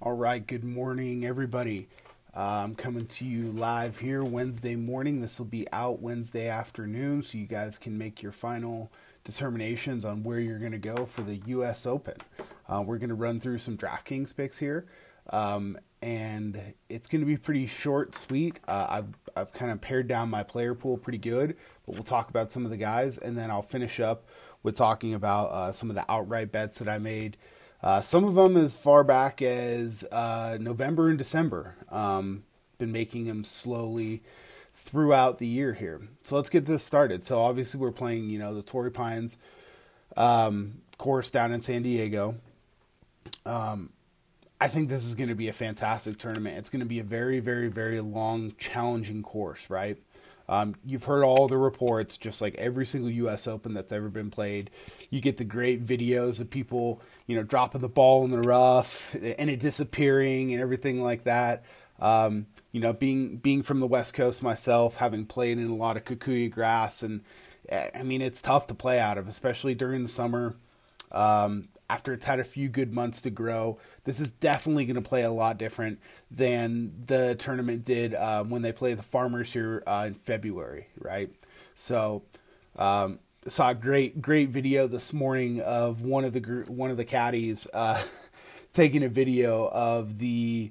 All 0.00 0.12
right, 0.12 0.46
good 0.46 0.62
morning, 0.62 1.26
everybody. 1.26 1.88
Uh, 2.32 2.62
I'm 2.62 2.76
coming 2.76 3.06
to 3.06 3.24
you 3.24 3.50
live 3.50 3.98
here 3.98 4.22
Wednesday 4.22 4.76
morning. 4.76 5.20
This 5.20 5.40
will 5.40 5.46
be 5.46 5.66
out 5.72 6.00
Wednesday 6.00 6.46
afternoon, 6.46 7.24
so 7.24 7.36
you 7.36 7.46
guys 7.46 7.78
can 7.78 7.98
make 7.98 8.22
your 8.22 8.30
final 8.30 8.92
determinations 9.24 10.04
on 10.04 10.22
where 10.22 10.38
you're 10.38 10.60
going 10.60 10.70
to 10.70 10.78
go 10.78 11.04
for 11.04 11.22
the 11.22 11.42
U.S. 11.46 11.84
Open. 11.84 12.14
Uh, 12.68 12.84
we're 12.86 12.98
going 12.98 13.08
to 13.08 13.16
run 13.16 13.40
through 13.40 13.58
some 13.58 13.76
DraftKings 13.76 14.36
picks 14.36 14.56
here, 14.56 14.86
um, 15.30 15.76
and 16.00 16.74
it's 16.88 17.08
going 17.08 17.22
to 17.22 17.26
be 17.26 17.36
pretty 17.36 17.66
short, 17.66 18.14
sweet. 18.14 18.60
Uh, 18.68 18.86
I've 18.88 19.08
I've 19.34 19.52
kind 19.52 19.72
of 19.72 19.80
pared 19.80 20.06
down 20.06 20.30
my 20.30 20.44
player 20.44 20.76
pool 20.76 20.96
pretty 20.96 21.18
good, 21.18 21.56
but 21.84 21.96
we'll 21.96 22.04
talk 22.04 22.30
about 22.30 22.52
some 22.52 22.64
of 22.64 22.70
the 22.70 22.76
guys, 22.76 23.18
and 23.18 23.36
then 23.36 23.50
I'll 23.50 23.62
finish 23.62 23.98
up 23.98 24.28
with 24.62 24.76
talking 24.76 25.14
about 25.14 25.46
uh, 25.46 25.72
some 25.72 25.90
of 25.90 25.96
the 25.96 26.08
outright 26.08 26.52
bets 26.52 26.78
that 26.78 26.88
I 26.88 26.98
made. 26.98 27.36
Uh, 27.82 28.00
some 28.00 28.24
of 28.24 28.34
them 28.34 28.56
as 28.56 28.76
far 28.76 29.04
back 29.04 29.40
as 29.40 30.04
uh, 30.10 30.58
November 30.60 31.08
and 31.08 31.18
December. 31.18 31.76
Um, 31.90 32.44
been 32.78 32.92
making 32.92 33.26
them 33.26 33.44
slowly 33.44 34.22
throughout 34.72 35.38
the 35.38 35.46
year 35.46 35.74
here. 35.74 36.00
So 36.22 36.36
let's 36.36 36.48
get 36.48 36.64
this 36.64 36.84
started. 36.84 37.24
So 37.24 37.40
obviously 37.40 37.80
we're 37.80 37.90
playing, 37.90 38.30
you 38.30 38.38
know, 38.38 38.54
the 38.54 38.62
Torrey 38.62 38.90
Pines 38.90 39.36
um, 40.16 40.80
course 40.96 41.30
down 41.30 41.52
in 41.52 41.60
San 41.60 41.82
Diego. 41.82 42.36
Um, 43.44 43.90
I 44.60 44.68
think 44.68 44.88
this 44.88 45.04
is 45.04 45.14
going 45.14 45.28
to 45.28 45.34
be 45.34 45.48
a 45.48 45.52
fantastic 45.52 46.18
tournament. 46.18 46.58
It's 46.58 46.68
going 46.68 46.80
to 46.80 46.86
be 46.86 46.98
a 46.98 47.04
very, 47.04 47.40
very, 47.40 47.68
very 47.68 48.00
long, 48.00 48.54
challenging 48.58 49.22
course, 49.22 49.70
right? 49.70 49.98
Um, 50.48 50.74
you've 50.84 51.04
heard 51.04 51.22
all 51.22 51.46
the 51.46 51.58
reports, 51.58 52.16
just 52.16 52.40
like 52.40 52.54
every 52.54 52.86
single 52.86 53.10
U.S. 53.10 53.46
Open 53.46 53.74
that's 53.74 53.92
ever 53.92 54.08
been 54.08 54.30
played. 54.30 54.70
You 55.10 55.20
get 55.20 55.36
the 55.36 55.44
great 55.44 55.84
videos 55.84 56.40
of 56.40 56.48
people, 56.48 57.02
you 57.28 57.36
know, 57.36 57.44
dropping 57.44 57.82
the 57.82 57.88
ball 57.88 58.24
in 58.24 58.32
the 58.32 58.40
rough 58.40 59.14
and 59.14 59.48
it 59.48 59.60
disappearing 59.60 60.52
and 60.52 60.60
everything 60.60 61.00
like 61.00 61.24
that. 61.24 61.62
Um, 62.00 62.46
you 62.72 62.80
know, 62.80 62.92
being 62.92 63.36
being 63.36 63.62
from 63.62 63.78
the 63.80 63.86
West 63.86 64.14
Coast 64.14 64.42
myself, 64.42 64.96
having 64.96 65.26
played 65.26 65.58
in 65.58 65.68
a 65.68 65.76
lot 65.76 65.96
of 65.96 66.04
kikuyu 66.04 66.50
grass, 66.50 67.02
and 67.02 67.22
I 67.70 68.02
mean, 68.02 68.22
it's 68.22 68.40
tough 68.40 68.66
to 68.68 68.74
play 68.74 68.98
out 68.98 69.18
of, 69.18 69.28
especially 69.28 69.74
during 69.74 70.02
the 70.02 70.08
summer. 70.08 70.56
Um, 71.12 71.68
after 71.90 72.12
it's 72.12 72.24
had 72.24 72.38
a 72.38 72.44
few 72.44 72.68
good 72.68 72.92
months 72.92 73.20
to 73.22 73.30
grow, 73.30 73.78
this 74.04 74.20
is 74.20 74.30
definitely 74.30 74.84
going 74.84 75.02
to 75.02 75.08
play 75.08 75.22
a 75.22 75.30
lot 75.30 75.58
different 75.58 75.98
than 76.30 76.92
the 77.06 77.34
tournament 77.34 77.84
did 77.84 78.14
um, 78.14 78.50
when 78.50 78.62
they 78.62 78.72
played 78.72 78.98
the 78.98 79.02
Farmers 79.02 79.52
here 79.52 79.82
uh, 79.86 80.04
in 80.06 80.14
February, 80.14 80.88
right? 80.98 81.30
So, 81.74 82.24
um, 82.76 83.20
saw 83.48 83.70
a 83.70 83.74
great 83.74 84.20
great 84.20 84.50
video 84.50 84.86
this 84.86 85.12
morning 85.12 85.60
of 85.60 86.02
one 86.02 86.24
of 86.24 86.32
the 86.32 86.40
one 86.68 86.90
of 86.90 86.96
the 86.96 87.04
caddies 87.04 87.66
uh, 87.72 88.02
taking 88.72 89.02
a 89.02 89.08
video 89.08 89.68
of 89.68 90.18
the 90.18 90.70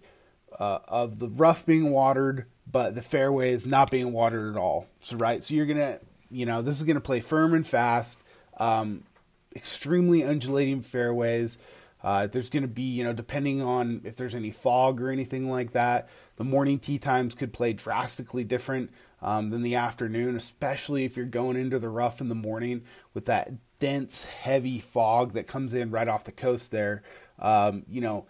uh, 0.59 0.79
of 0.87 1.19
the 1.19 1.27
rough 1.27 1.65
being 1.65 1.91
watered, 1.91 2.45
but 2.69 2.95
the 2.95 3.01
fairway 3.01 3.51
is 3.51 3.67
not 3.67 3.91
being 3.91 4.11
watered 4.13 4.55
at 4.55 4.59
all. 4.59 4.87
So 5.01 5.17
right, 5.17 5.43
so 5.43 5.53
you're 5.53 5.65
gonna 5.65 5.99
you 6.29 6.45
know 6.45 6.61
this 6.61 6.77
is 6.77 6.83
gonna 6.83 7.01
play 7.01 7.19
firm 7.19 7.53
and 7.53 7.65
fast. 7.65 8.19
Um, 8.57 9.03
extremely 9.55 10.23
undulating 10.23 10.81
fairways. 10.81 11.57
Uh, 12.03 12.27
there's 12.27 12.49
going 12.49 12.61
to 12.61 12.67
be, 12.67 12.83
you 12.83 13.03
know, 13.03 13.11
depending 13.11 13.61
on 13.61 14.01
if 14.03 14.15
there's 14.15 14.35
any 14.35 14.51
fog 14.51 15.01
or 15.01 15.09
anything 15.09 15.49
like 15.49 15.71
that, 15.71 16.07
the 16.37 16.43
morning 16.43 16.77
tee 16.77 16.99
times 16.99 17.33
could 17.33 17.51
play 17.51 17.73
drastically 17.73 18.43
different 18.43 18.91
um, 19.21 19.49
than 19.49 19.61
the 19.61 19.75
afternoon, 19.75 20.35
especially 20.35 21.05
if 21.05 21.17
you're 21.17 21.25
going 21.25 21.57
into 21.57 21.79
the 21.79 21.89
rough 21.89 22.21
in 22.21 22.29
the 22.29 22.35
morning 22.35 22.83
with 23.13 23.25
that 23.25 23.51
dense, 23.79 24.25
heavy 24.25 24.79
fog 24.79 25.33
that 25.33 25.47
comes 25.47 25.73
in 25.73 25.91
right 25.91 26.07
off 26.07 26.23
the 26.23 26.31
coast 26.31 26.71
there. 26.71 27.03
Um, 27.39 27.83
you 27.87 28.01
know, 28.01 28.25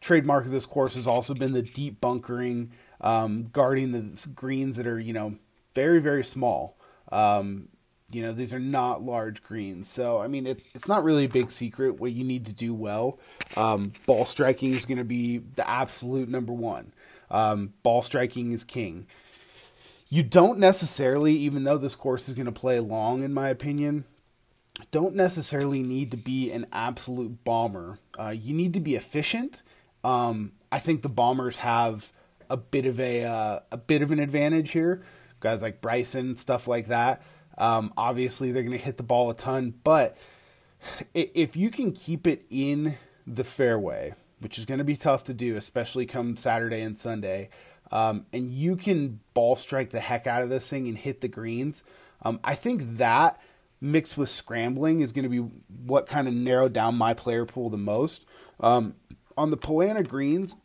trademark 0.00 0.44
of 0.46 0.50
this 0.50 0.66
course 0.66 0.94
has 0.94 1.06
also 1.06 1.34
been 1.34 1.52
the 1.52 1.62
deep 1.62 2.00
bunkering, 2.00 2.72
um, 3.00 3.48
guarding 3.52 3.92
the 3.92 4.28
greens 4.34 4.76
that 4.76 4.86
are, 4.86 5.00
you 5.00 5.12
know, 5.12 5.36
very, 5.74 6.00
very 6.00 6.24
small. 6.24 6.78
Um, 7.12 7.68
you 8.10 8.22
know, 8.22 8.32
these 8.32 8.54
are 8.54 8.60
not 8.60 9.02
large 9.02 9.42
greens. 9.42 9.90
So, 9.90 10.20
I 10.20 10.28
mean, 10.28 10.46
it's 10.46 10.66
it's 10.74 10.86
not 10.86 11.02
really 11.02 11.24
a 11.24 11.28
big 11.28 11.50
secret 11.50 11.98
what 12.00 12.12
you 12.12 12.24
need 12.24 12.46
to 12.46 12.52
do 12.52 12.72
well. 12.72 13.18
Um, 13.56 13.92
ball 14.06 14.24
striking 14.24 14.74
is 14.74 14.84
going 14.84 14.98
to 14.98 15.04
be 15.04 15.38
the 15.38 15.68
absolute 15.68 16.28
number 16.28 16.52
one. 16.52 16.92
Um, 17.30 17.74
ball 17.82 18.02
striking 18.02 18.52
is 18.52 18.62
king. 18.62 19.06
You 20.08 20.22
don't 20.22 20.58
necessarily, 20.58 21.34
even 21.36 21.64
though 21.64 21.78
this 21.78 21.96
course 21.96 22.28
is 22.28 22.34
going 22.34 22.46
to 22.46 22.52
play 22.52 22.78
long, 22.78 23.24
in 23.24 23.32
my 23.34 23.48
opinion, 23.48 24.04
don't 24.90 25.14
necessarily 25.14 25.82
need 25.82 26.10
to 26.12 26.16
be 26.16 26.50
an 26.52 26.66
absolute 26.72 27.44
bomber. 27.44 27.98
Uh, 28.18 28.28
you 28.28 28.54
need 28.54 28.72
to 28.74 28.80
be 28.80 28.94
efficient. 28.94 29.62
Um, 30.04 30.52
I 30.70 30.78
think 30.78 31.02
the 31.02 31.08
bombers 31.08 31.56
have 31.58 32.12
a 32.48 32.56
bit 32.56 32.86
of 32.86 33.00
a 33.00 33.24
uh, 33.24 33.60
a 33.72 33.76
bit 33.76 34.02
of 34.02 34.12
an 34.12 34.20
advantage 34.20 34.70
here. 34.70 35.02
Guys 35.40 35.62
like 35.62 35.80
Bryson, 35.80 36.36
stuff 36.36 36.68
like 36.68 36.86
that. 36.88 37.22
Um, 37.58 37.92
obviously, 37.96 38.52
they're 38.52 38.62
going 38.62 38.78
to 38.78 38.84
hit 38.84 38.98
the 38.98 39.02
ball 39.02 39.30
a 39.30 39.34
ton, 39.34 39.74
but 39.82 40.16
if 41.14 41.56
you 41.56 41.70
can 41.70 41.92
keep 41.92 42.26
it 42.26 42.44
in 42.50 42.96
the 43.26 43.44
fairway, 43.44 44.14
which 44.40 44.58
is 44.58 44.66
going 44.66 44.78
to 44.78 44.84
be 44.84 44.96
tough 44.96 45.24
to 45.24 45.34
do, 45.34 45.56
especially 45.56 46.06
come 46.06 46.36
Saturday 46.36 46.82
and 46.82 46.96
Sunday, 46.96 47.48
um, 47.90 48.26
and 48.32 48.52
you 48.52 48.76
can 48.76 49.20
ball 49.34 49.56
strike 49.56 49.90
the 49.90 50.00
heck 50.00 50.26
out 50.26 50.42
of 50.42 50.48
this 50.48 50.68
thing 50.68 50.88
and 50.88 50.98
hit 50.98 51.20
the 51.20 51.28
greens, 51.28 51.84
um, 52.22 52.40
I 52.42 52.54
think 52.54 52.98
that 52.98 53.40
mixed 53.80 54.16
with 54.16 54.28
scrambling 54.28 55.00
is 55.00 55.12
going 55.12 55.24
to 55.24 55.28
be 55.28 55.38
what 55.84 56.06
kind 56.06 56.26
of 56.26 56.34
narrowed 56.34 56.72
down 56.72 56.96
my 56.96 57.14
player 57.14 57.44
pool 57.44 57.70
the 57.70 57.76
most. 57.76 58.24
Um, 58.60 58.94
on 59.36 59.50
the 59.50 59.56
Poa 59.56 60.02
greens, 60.02 60.56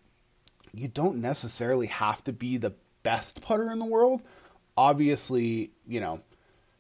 you 0.74 0.88
don't 0.88 1.18
necessarily 1.18 1.88
have 1.88 2.24
to 2.24 2.34
be 2.34 2.58
the 2.58 2.74
best 3.04 3.42
putter 3.42 3.72
in 3.72 3.80
the 3.80 3.86
world. 3.86 4.22
Obviously, 4.78 5.72
you 5.86 6.00
know, 6.00 6.22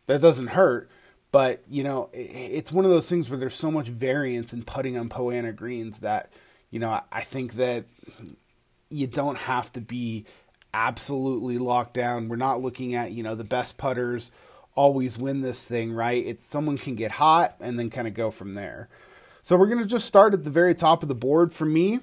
that 0.07 0.21
doesn't 0.21 0.47
hurt. 0.47 0.89
But 1.31 1.63
you 1.69 1.83
know, 1.83 2.09
it's 2.13 2.71
one 2.71 2.83
of 2.83 2.91
those 2.91 3.09
things 3.09 3.29
where 3.29 3.39
there's 3.39 3.53
so 3.53 3.71
much 3.71 3.87
variance 3.87 4.51
in 4.51 4.63
putting 4.63 4.97
on 4.97 5.09
Poa 5.09 5.33
annua 5.33 5.55
greens 5.55 5.99
that 5.99 6.31
you 6.69 6.79
know 6.79 7.01
I 7.11 7.21
think 7.21 7.53
that 7.53 7.85
you 8.91 9.07
don't 9.07 9.37
have 9.37 9.71
to 9.73 9.81
be 9.81 10.25
absolutely 10.73 11.57
locked 11.57 11.93
down. 11.93 12.29
We're 12.29 12.35
not 12.35 12.61
looking 12.61 12.95
at 12.95 13.11
you 13.11 13.23
know 13.23 13.35
the 13.35 13.43
best 13.43 13.77
putters 13.77 14.31
always 14.73 15.17
win 15.17 15.41
this 15.41 15.67
thing, 15.67 15.91
right? 15.91 16.25
It's 16.25 16.45
someone 16.45 16.77
can 16.77 16.95
get 16.95 17.11
hot 17.11 17.55
and 17.59 17.77
then 17.77 17.89
kind 17.89 18.07
of 18.07 18.13
go 18.13 18.31
from 18.31 18.53
there. 18.53 18.89
So 19.41 19.57
we're 19.57 19.67
gonna 19.67 19.85
just 19.85 20.05
start 20.05 20.33
at 20.33 20.43
the 20.43 20.49
very 20.49 20.75
top 20.75 21.03
of 21.03 21.09
the 21.09 21.15
board. 21.15 21.51
For 21.53 21.65
me, 21.65 21.99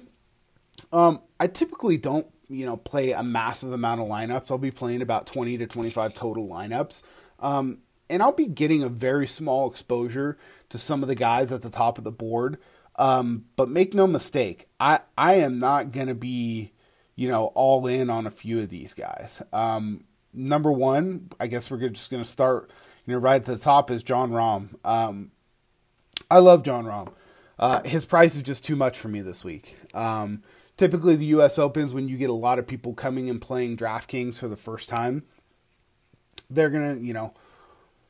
um, 0.91 1.21
I 1.39 1.47
typically 1.47 1.97
don't 1.97 2.27
you 2.49 2.65
know 2.65 2.77
play 2.77 3.11
a 3.11 3.23
massive 3.23 3.71
amount 3.71 4.01
of 4.01 4.07
lineups. 4.07 4.51
I'll 4.51 4.57
be 4.57 4.71
playing 4.71 5.01
about 5.01 5.25
20 5.27 5.57
to 5.57 5.67
25 5.67 6.13
total 6.13 6.47
lineups. 6.47 7.01
Um, 7.39 7.79
and 8.09 8.23
I'll 8.23 8.31
be 8.31 8.47
getting 8.47 8.83
a 8.83 8.89
very 8.89 9.27
small 9.27 9.69
exposure 9.69 10.37
to 10.69 10.77
some 10.77 11.03
of 11.03 11.07
the 11.07 11.15
guys 11.15 11.51
at 11.51 11.61
the 11.61 11.69
top 11.69 11.97
of 11.97 12.03
the 12.03 12.11
board. 12.11 12.57
Um, 12.95 13.45
but 13.55 13.69
make 13.69 13.93
no 13.93 14.07
mistake, 14.07 14.67
I, 14.79 14.99
I 15.17 15.35
am 15.35 15.59
not 15.59 15.91
going 15.91 16.07
to 16.07 16.15
be, 16.15 16.71
you 17.19 17.27
know, 17.27 17.47
all 17.47 17.85
in 17.85 18.09
on 18.09 18.25
a 18.25 18.31
few 18.31 18.61
of 18.61 18.69
these 18.69 18.93
guys. 18.93 19.41
Um, 19.51 20.05
number 20.33 20.71
one, 20.71 21.29
I 21.37 21.47
guess 21.47 21.69
we're 21.69 21.89
just 21.89 22.09
going 22.09 22.23
to 22.23 22.29
start, 22.29 22.71
you 23.05 23.13
know, 23.13 23.19
right 23.19 23.35
at 23.35 23.45
the 23.45 23.57
top 23.57 23.91
is 23.91 24.03
Jon 24.03 24.31
Rahm. 24.31 24.69
Um, 24.85 25.31
I 26.31 26.37
love 26.37 26.63
Jon 26.63 26.85
Rahm. 26.85 27.11
Uh, 27.59 27.83
his 27.83 28.05
price 28.05 28.37
is 28.37 28.41
just 28.41 28.63
too 28.63 28.77
much 28.77 28.97
for 28.97 29.09
me 29.09 29.19
this 29.19 29.43
week. 29.43 29.77
Um, 29.93 30.43
typically, 30.77 31.17
the 31.17 31.25
U.S. 31.25 31.59
Opens, 31.59 31.93
when 31.93 32.07
you 32.07 32.15
get 32.15 32.29
a 32.29 32.33
lot 32.33 32.57
of 32.57 32.65
people 32.65 32.93
coming 32.93 33.29
and 33.29 33.41
playing 33.41 33.75
DraftKings 33.75 34.39
for 34.39 34.47
the 34.47 34.55
first 34.55 34.87
time, 34.87 35.23
they're 36.49 36.69
going 36.69 36.99
to, 36.99 37.05
you 37.05 37.11
know, 37.11 37.33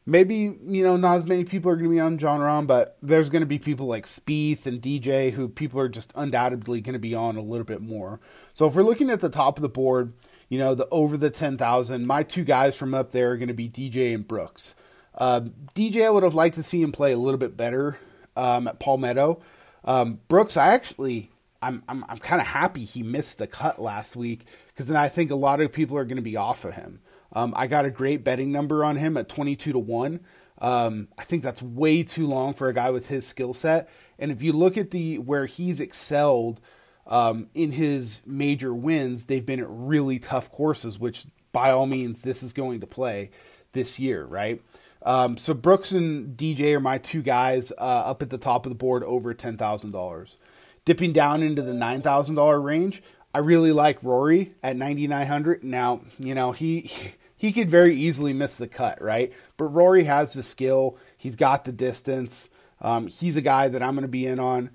maybe 0.06 0.58
you 0.66 0.84
know 0.84 0.98
not 0.98 1.18
as 1.18 1.26
many 1.26 1.44
people 1.44 1.72
are 1.72 1.76
going 1.76 1.90
to 1.90 1.96
be 1.96 2.00
on 2.00 2.18
Jon 2.18 2.40
Rahm, 2.40 2.68
but 2.68 2.98
there's 3.02 3.30
going 3.30 3.42
to 3.42 3.48
be 3.48 3.60
people 3.60 3.88
like 3.88 4.06
Spieth 4.06 4.66
and 4.66 4.82
DJ 4.82 5.32
who 5.32 5.48
people 5.48 5.80
are 5.80 5.90
just 5.90 6.12
undoubtedly 6.16 6.82
going 6.82 6.94
to 6.94 7.00
be 7.00 7.16
on 7.16 7.38
a 7.38 7.42
little 7.42 7.66
bit 7.66 7.82
more. 7.82 8.20
So 8.54 8.66
if 8.68 8.76
we're 8.76 8.84
looking 8.84 9.10
at 9.10 9.20
the 9.20 9.30
top 9.30 9.58
of 9.58 9.62
the 9.62 9.70
board, 9.70 10.14
you 10.48 10.60
know 10.60 10.76
the 10.76 10.88
over 10.90 11.18
the 11.18 11.30
ten 11.30 11.58
thousand, 11.58 12.08
my 12.08 12.24
two 12.24 12.44
guys 12.44 12.76
from 12.76 12.94
up 12.94 13.12
there 13.12 13.32
are 13.32 13.38
going 13.38 13.48
to 13.48 13.54
be 13.54 13.70
DJ 13.70 14.14
and 14.14 14.28
Brooks. 14.28 14.76
Uh, 15.16 15.42
DJ, 15.76 16.06
I 16.06 16.10
would 16.10 16.24
have 16.24 16.36
liked 16.36 16.56
to 16.56 16.64
see 16.64 16.82
him 16.82 16.92
play 16.92 17.12
a 17.12 17.18
little 17.18 17.38
bit 17.38 17.58
better 17.58 17.98
um, 18.38 18.68
at 18.68 18.80
Palmetto. 18.80 19.42
Um, 19.84 20.20
Brooks, 20.28 20.56
I 20.58 20.70
actually, 20.70 21.30
I'm 21.62 21.84
I'm, 21.88 22.06
I'm 22.08 22.18
kind 22.18 22.42
of 22.42 22.48
happy 22.48 22.84
he 22.84 23.04
missed 23.04 23.38
the 23.38 23.48
cut 23.48 23.82
last 23.82 24.16
week 24.16 24.46
because 24.68 24.88
then 24.88 24.98
I 24.98 25.10
think 25.10 25.32
a 25.32 25.36
lot 25.36 25.62
of 25.62 25.74
people 25.74 25.98
are 25.98 26.06
going 26.06 26.18
to 26.18 26.22
be 26.22 26.38
off 26.38 26.66
of 26.66 26.74
him. 26.74 27.02
Um, 27.34 27.54
I 27.56 27.68
got 27.68 27.86
a 27.86 27.92
great 27.92 28.24
betting 28.24 28.52
number 28.52 28.84
on 28.84 28.96
him 28.96 29.18
at 29.18 29.30
22 29.30 29.74
to 29.74 29.80
1. 29.80 30.20
Um, 30.62 31.08
I 31.18 31.24
think 31.24 31.44
that's 31.44 31.62
way 31.62 32.04
too 32.04 32.28
long 32.28 32.54
for 32.54 32.68
a 32.68 32.74
guy 32.74 32.90
with 32.90 33.08
his 33.08 33.26
skill 33.26 33.54
set. 33.54 33.90
And 34.18 34.32
if 34.32 34.42
you 34.44 34.52
look 34.52 34.78
at 34.78 34.92
the 34.92 35.18
where 35.20 35.46
he's 35.46 35.80
excelled 35.80 36.60
um, 37.08 37.48
in 37.54 37.72
his 37.72 38.22
major 38.26 38.74
wins, 38.74 39.26
they've 39.26 39.46
been 39.46 39.60
at 39.62 39.68
really 39.70 40.20
tough 40.20 40.52
courses, 40.52 41.00
which 41.00 41.26
by 41.52 41.72
all 41.72 41.86
means 41.86 42.22
this 42.22 42.44
is 42.44 42.52
going 42.54 42.82
to 42.82 42.88
play 42.88 43.32
this 43.72 44.00
year, 44.00 44.26
right? 44.26 44.62
Um, 45.04 45.38
so 45.38 45.54
Brooks 45.54 45.94
and 45.94 46.36
DJ 46.36 46.74
are 46.76 46.82
my 46.82 46.98
two 46.98 47.22
guys 47.22 47.72
uh, 47.78 47.82
up 47.82 48.22
at 48.22 48.30
the 48.30 48.38
top 48.38 48.66
of 48.66 48.70
the 48.70 48.76
board 48.76 49.04
over 49.04 49.34
ten 49.34 49.56
thousand 49.56 49.92
dollars. 49.92 50.38
dipping 50.84 51.14
down 51.14 51.42
into 51.42 51.62
the 51.62 51.74
nine 51.74 52.02
thousand 52.02 52.36
dollar 52.36 52.60
range. 52.60 53.02
I 53.34 53.40
really 53.40 53.72
like 53.72 54.04
Rory 54.04 54.56
at 54.62 54.76
ninety 54.76 55.08
nine 55.08 55.28
hundred. 55.28 55.64
Now, 55.64 56.02
you 56.20 56.36
know 56.36 56.52
he 56.52 56.82
he 56.82 57.12
could 57.54 57.70
very 57.70 57.96
easily 57.96 58.34
miss 58.34 58.58
the 58.58 58.68
cut, 58.68 59.02
right? 59.02 59.34
But 59.58 59.66
Rory 59.66 60.04
has 60.04 60.34
the 60.34 60.44
skill. 60.44 60.98
He's 61.18 61.36
got 61.36 61.64
the 61.64 61.72
distance. 61.72 62.50
Um, 62.82 63.08
he's 63.08 63.36
a 63.36 63.42
guy 63.42 63.70
that 63.70 63.82
I'm 63.82 63.94
going 63.96 64.04
to 64.04 64.08
be 64.08 64.28
in 64.28 64.40
on. 64.40 64.70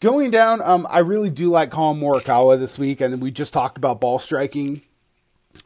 Going 0.00 0.30
down, 0.30 0.62
um, 0.62 0.86
I 0.90 0.98
really 1.00 1.30
do 1.30 1.50
like 1.50 1.70
Collin 1.70 2.00
Morikawa 2.00 2.58
this 2.58 2.78
week, 2.78 3.00
and 3.00 3.20
we 3.20 3.30
just 3.30 3.52
talked 3.52 3.76
about 3.76 4.00
ball 4.00 4.18
striking. 4.18 4.82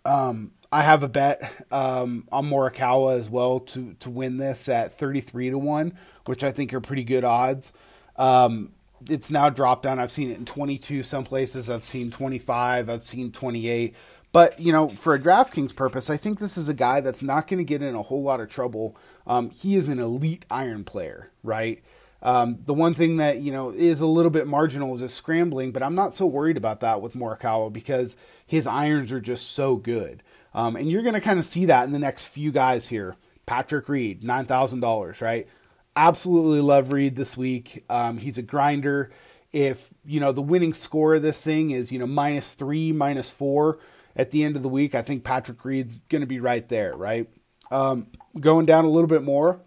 Um, 0.05 0.53
I 0.73 0.83
have 0.83 1.05
a 1.05 1.09
bet 1.09 1.53
um, 1.71 2.27
on 2.33 2.51
Morikawa 2.51 3.17
as 3.17 3.31
well 3.31 3.61
to 3.61 3.95
to 4.01 4.11
win 4.11 4.39
this 4.39 4.69
at 4.69 4.99
33 4.99 5.51
to 5.51 5.59
1, 5.59 5.97
which 6.27 6.43
I 6.43 6.51
think 6.51 6.75
are 6.75 6.81
pretty 6.81 7.05
good 7.05 7.23
odds. 7.23 7.73
Um, 8.17 8.73
it's 9.09 9.31
now 9.31 9.51
dropped 9.51 9.85
down. 9.85 10.01
I've 10.01 10.11
seen 10.11 10.31
it 10.31 10.39
in 10.39 10.45
22 10.45 11.05
some 11.05 11.25
places. 11.25 11.71
I've 11.71 11.85
seen 11.85 12.11
25, 12.11 12.89
I've 12.89 13.05
seen 13.05 13.31
28. 13.31 13.95
But, 14.35 14.59
you 14.59 14.73
know, 14.73 14.89
for 14.89 15.15
a 15.15 15.19
DraftKings 15.21 15.77
purpose, 15.77 16.11
I 16.11 16.17
think 16.17 16.41
this 16.41 16.59
is 16.59 16.69
a 16.69 16.75
guy 16.75 17.01
that's 17.01 17.23
not 17.23 17.47
going 17.47 17.59
to 17.59 17.65
get 17.65 17.83
in 17.83 17.95
a 17.95 18.03
whole 18.03 18.25
lot 18.25 18.41
of 18.41 18.49
trouble. 18.49 18.97
Um, 19.29 19.51
he 19.51 19.77
is 19.77 19.89
an 19.89 20.01
elite 20.01 20.45
iron 20.51 20.83
player, 20.83 21.31
right? 21.45 21.85
Um, 22.21 22.59
the 22.65 22.75
one 22.75 22.95
thing 22.95 23.19
that 23.19 23.43
you 23.43 23.53
know 23.53 23.71
is 23.71 24.01
a 24.01 24.07
little 24.07 24.33
bit 24.33 24.49
marginal 24.49 24.93
is 24.97 25.03
his 25.03 25.15
scrambling, 25.15 25.71
but 25.71 25.85
I'm 25.85 25.95
not 25.95 26.17
so 26.17 26.27
worried 26.27 26.57
about 26.57 26.81
that 26.81 27.01
with 27.01 27.15
Morikawa 27.15 27.73
because 27.73 28.17
his 28.45 28.67
irons 28.67 29.13
are 29.13 29.21
just 29.21 29.53
so 29.53 29.77
good. 29.77 30.21
Um, 30.53 30.75
and 30.75 30.91
you're 30.91 31.03
going 31.03 31.15
to 31.15 31.21
kind 31.21 31.39
of 31.39 31.45
see 31.45 31.67
that 31.67 31.85
in 31.85 31.93
the 31.93 32.01
next 32.01 32.27
few 32.27 32.51
guys 32.51 32.89
here. 32.89 33.15
Patrick 33.47 33.89
Reed, 33.89 34.23
$9,000, 34.23 35.23
right? 35.23 35.47
Absolutely 35.95 36.61
love 36.61 36.91
Reed 36.91 37.15
this 37.15 37.37
week. 37.37 37.85
Um, 37.89 38.19
he's 38.19 38.39
a 38.39 38.43
grinder. 38.43 39.13
If, 39.53 39.95
you 40.05 40.19
know, 40.19 40.33
the 40.33 40.43
winning 40.43 40.75
score 40.75 41.15
of 41.15 41.23
this 41.23 41.45
thing 41.45 41.71
is, 41.71 41.93
you 41.93 42.01
know, 42.01 42.09
minus 42.09 42.55
three, 42.55 42.91
minus 42.91 43.31
four 43.31 43.79
at 44.17 44.31
the 44.31 44.45
end 44.45 44.57
of 44.57 44.63
the 44.63 44.69
week, 44.69 44.95
I 44.95 45.03
think 45.03 45.25
Patrick 45.25 45.65
Reed's 45.65 45.99
going 46.09 46.21
to 46.21 46.27
be 46.27 46.41
right 46.41 46.67
there, 46.69 46.97
right? 46.97 47.29
Um, 47.71 48.09
going 48.39 48.67
down 48.67 48.85
a 48.85 48.91
little 48.91 49.09
bit 49.09 49.23
more, 49.23 49.61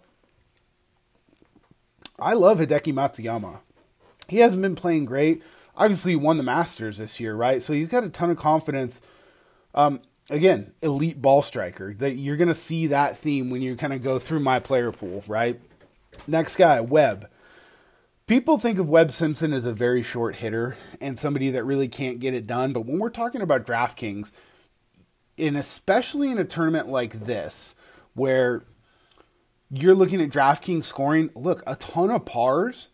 I 2.18 2.34
love 2.34 2.58
Hideki 2.58 2.92
Matsuyama. 2.92 3.58
He 4.28 4.38
hasn't 4.38 4.62
been 4.62 4.74
playing 4.74 5.04
great. 5.04 5.42
Obviously, 5.76 6.12
he 6.12 6.16
won 6.16 6.36
the 6.36 6.42
Masters 6.42 6.98
this 6.98 7.20
year, 7.20 7.34
right? 7.34 7.62
So 7.62 7.72
he's 7.72 7.88
got 7.88 8.04
a 8.04 8.08
ton 8.08 8.30
of 8.30 8.36
confidence. 8.36 9.00
Um, 9.74 10.00
again, 10.28 10.72
elite 10.82 11.22
ball 11.22 11.42
striker. 11.42 11.94
That 11.94 12.16
you're 12.16 12.36
going 12.36 12.48
to 12.48 12.54
see 12.54 12.88
that 12.88 13.16
theme 13.16 13.50
when 13.50 13.62
you 13.62 13.76
kind 13.76 13.92
of 13.92 14.02
go 14.02 14.18
through 14.18 14.40
my 14.40 14.58
player 14.58 14.90
pool, 14.90 15.22
right? 15.28 15.60
Next 16.26 16.56
guy, 16.56 16.80
Webb. 16.80 17.28
People 18.28 18.58
think 18.58 18.78
of 18.78 18.90
Webb 18.90 19.10
Simpson 19.10 19.54
as 19.54 19.64
a 19.64 19.72
very 19.72 20.02
short 20.02 20.36
hitter 20.36 20.76
and 21.00 21.18
somebody 21.18 21.50
that 21.50 21.64
really 21.64 21.88
can't 21.88 22.20
get 22.20 22.34
it 22.34 22.46
done, 22.46 22.74
but 22.74 22.84
when 22.84 22.98
we're 22.98 23.08
talking 23.08 23.40
about 23.40 23.64
DraftKings, 23.64 24.30
and 25.38 25.56
especially 25.56 26.30
in 26.30 26.36
a 26.36 26.44
tournament 26.44 26.88
like 26.88 27.24
this, 27.24 27.74
where 28.12 28.66
you're 29.70 29.94
looking 29.94 30.20
at 30.20 30.28
DraftKings 30.28 30.84
scoring, 30.84 31.30
look, 31.34 31.62
a 31.66 31.74
ton 31.76 32.10
of 32.10 32.26
pars. 32.26 32.90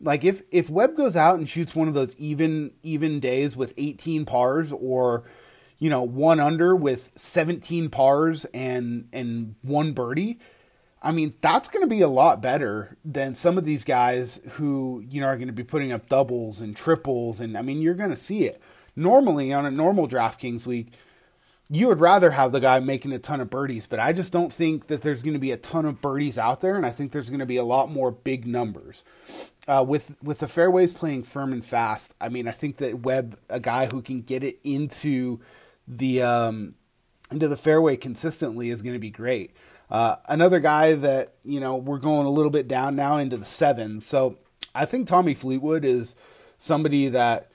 Like 0.00 0.24
if 0.24 0.40
if 0.50 0.70
Webb 0.70 0.96
goes 0.96 1.14
out 1.14 1.38
and 1.38 1.46
shoots 1.46 1.74
one 1.74 1.88
of 1.88 1.92
those 1.92 2.16
even 2.16 2.72
even 2.82 3.20
days 3.20 3.58
with 3.58 3.74
18 3.76 4.24
pars 4.24 4.72
or 4.72 5.24
you 5.78 5.90
know, 5.90 6.02
one 6.02 6.40
under 6.40 6.74
with 6.74 7.12
17 7.16 7.90
pars 7.90 8.46
and 8.46 9.08
and 9.12 9.56
one 9.60 9.92
birdie, 9.92 10.38
I 11.02 11.12
mean, 11.12 11.34
that's 11.40 11.68
going 11.68 11.82
to 11.82 11.88
be 11.88 12.02
a 12.02 12.08
lot 12.08 12.42
better 12.42 12.96
than 13.04 13.34
some 13.34 13.56
of 13.56 13.64
these 13.64 13.84
guys 13.84 14.40
who, 14.50 15.02
you 15.08 15.20
know, 15.20 15.28
are 15.28 15.36
going 15.36 15.48
to 15.48 15.52
be 15.52 15.64
putting 15.64 15.92
up 15.92 16.08
doubles 16.08 16.60
and 16.60 16.76
triples 16.76 17.40
and 17.40 17.56
I 17.56 17.62
mean, 17.62 17.80
you're 17.80 17.94
going 17.94 18.10
to 18.10 18.16
see 18.16 18.44
it. 18.44 18.60
Normally 18.94 19.52
on 19.52 19.64
a 19.64 19.70
normal 19.70 20.06
DraftKings 20.06 20.66
week, 20.66 20.92
you 21.72 21.86
would 21.86 22.00
rather 22.00 22.32
have 22.32 22.50
the 22.50 22.58
guy 22.58 22.80
making 22.80 23.12
a 23.12 23.18
ton 23.20 23.40
of 23.40 23.48
birdies, 23.48 23.86
but 23.86 24.00
I 24.00 24.12
just 24.12 24.32
don't 24.32 24.52
think 24.52 24.88
that 24.88 25.02
there's 25.02 25.22
going 25.22 25.34
to 25.34 25.40
be 25.40 25.52
a 25.52 25.56
ton 25.56 25.86
of 25.86 26.00
birdies 26.00 26.36
out 26.36 26.60
there, 26.60 26.74
and 26.74 26.84
I 26.84 26.90
think 26.90 27.12
there's 27.12 27.30
going 27.30 27.38
to 27.38 27.46
be 27.46 27.58
a 27.58 27.64
lot 27.64 27.88
more 27.88 28.10
big 28.10 28.44
numbers. 28.44 29.04
Uh, 29.68 29.84
with 29.86 30.16
with 30.20 30.40
the 30.40 30.48
fairways 30.48 30.92
playing 30.92 31.22
firm 31.22 31.52
and 31.52 31.64
fast, 31.64 32.12
I 32.20 32.28
mean, 32.28 32.48
I 32.48 32.50
think 32.50 32.78
that 32.78 33.02
Webb, 33.02 33.38
a 33.48 33.60
guy 33.60 33.86
who 33.86 34.02
can 34.02 34.22
get 34.22 34.42
it 34.42 34.58
into 34.64 35.38
the 35.86 36.22
um, 36.22 36.74
into 37.30 37.46
the 37.46 37.56
fairway 37.56 37.96
consistently 37.96 38.70
is 38.70 38.82
going 38.82 38.94
to 38.94 38.98
be 38.98 39.10
great. 39.10 39.54
Uh, 39.90 40.16
another 40.28 40.60
guy 40.60 40.94
that 40.94 41.34
you 41.44 41.60
know 41.60 41.76
we're 41.76 41.98
going 41.98 42.26
a 42.26 42.30
little 42.30 42.50
bit 42.50 42.68
down 42.68 42.96
now 42.96 43.16
into 43.16 43.36
the 43.36 43.44
sevens, 43.44 44.06
so 44.06 44.36
I 44.74 44.86
think 44.86 45.08
Tommy 45.08 45.34
Fleetwood 45.34 45.84
is 45.84 46.14
somebody 46.58 47.08
that 47.08 47.50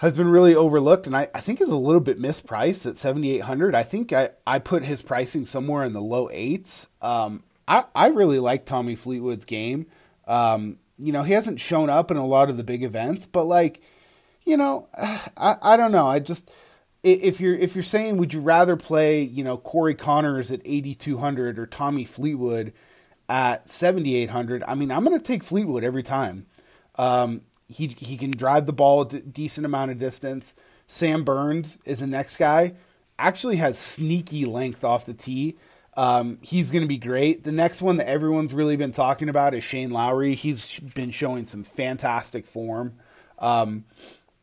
has 0.00 0.14
been 0.14 0.30
really 0.30 0.54
overlooked 0.54 1.06
and 1.06 1.14
I, 1.14 1.28
I 1.34 1.40
think 1.40 1.60
is 1.60 1.68
a 1.68 1.76
little 1.76 2.00
bit 2.00 2.18
mispriced 2.18 2.86
at 2.86 2.96
7800 2.96 3.74
i 3.74 3.82
think 3.82 4.14
I, 4.14 4.30
I 4.46 4.58
put 4.58 4.82
his 4.82 5.02
pricing 5.02 5.44
somewhere 5.44 5.84
in 5.84 5.92
the 5.92 6.00
low 6.00 6.30
eights. 6.32 6.86
Um, 7.02 7.42
I, 7.68 7.84
I 7.94 8.08
really 8.08 8.38
like 8.38 8.64
tommy 8.64 8.96
fleetwood's 8.96 9.44
game. 9.44 9.86
Um, 10.26 10.78
you 10.96 11.12
know 11.12 11.22
he 11.22 11.34
hasn't 11.34 11.60
shown 11.60 11.90
up 11.90 12.10
in 12.10 12.16
a 12.16 12.26
lot 12.26 12.48
of 12.50 12.56
the 12.56 12.64
big 12.64 12.82
events 12.82 13.26
but 13.26 13.44
like 13.44 13.82
you 14.44 14.56
know 14.56 14.88
i, 15.36 15.56
I 15.60 15.76
don't 15.76 15.92
know. 15.92 16.06
I 16.06 16.18
just 16.18 16.50
if 17.02 17.40
you're 17.40 17.54
if 17.54 17.74
you're 17.74 17.82
saying 17.82 18.16
would 18.16 18.34
you 18.34 18.40
rather 18.40 18.76
play 18.76 19.22
you 19.22 19.42
know 19.42 19.56
Corey 19.56 19.94
Conners 19.94 20.50
at 20.50 20.60
8200 20.64 21.58
or 21.58 21.66
Tommy 21.66 22.04
Fleetwood 22.04 22.72
at 23.28 23.68
7800 23.68 24.62
I 24.66 24.74
mean 24.74 24.90
I'm 24.90 25.04
going 25.04 25.18
to 25.18 25.24
take 25.24 25.42
Fleetwood 25.42 25.84
every 25.84 26.02
time 26.02 26.46
um, 26.96 27.42
he 27.68 27.88
he 27.98 28.16
can 28.16 28.30
drive 28.30 28.66
the 28.66 28.72
ball 28.72 29.02
a 29.02 29.08
d- 29.08 29.20
decent 29.20 29.64
amount 29.64 29.90
of 29.90 29.98
distance 29.98 30.54
Sam 30.86 31.24
Burns 31.24 31.78
is 31.84 32.00
the 32.00 32.06
next 32.06 32.36
guy 32.36 32.74
actually 33.18 33.56
has 33.56 33.78
sneaky 33.78 34.44
length 34.44 34.84
off 34.84 35.06
the 35.06 35.14
tee 35.14 35.56
um, 35.96 36.38
he's 36.40 36.70
going 36.70 36.82
to 36.82 36.88
be 36.88 36.98
great. 36.98 37.42
The 37.42 37.52
next 37.52 37.82
one 37.82 37.96
that 37.96 38.08
everyone's 38.08 38.54
really 38.54 38.76
been 38.76 38.92
talking 38.92 39.28
about 39.28 39.54
is 39.54 39.64
Shane 39.64 39.90
Lowry. 39.90 40.34
He's 40.34 40.78
been 40.80 41.10
showing 41.10 41.46
some 41.46 41.64
fantastic 41.64 42.46
form. 42.46 42.94
Um, 43.38 43.84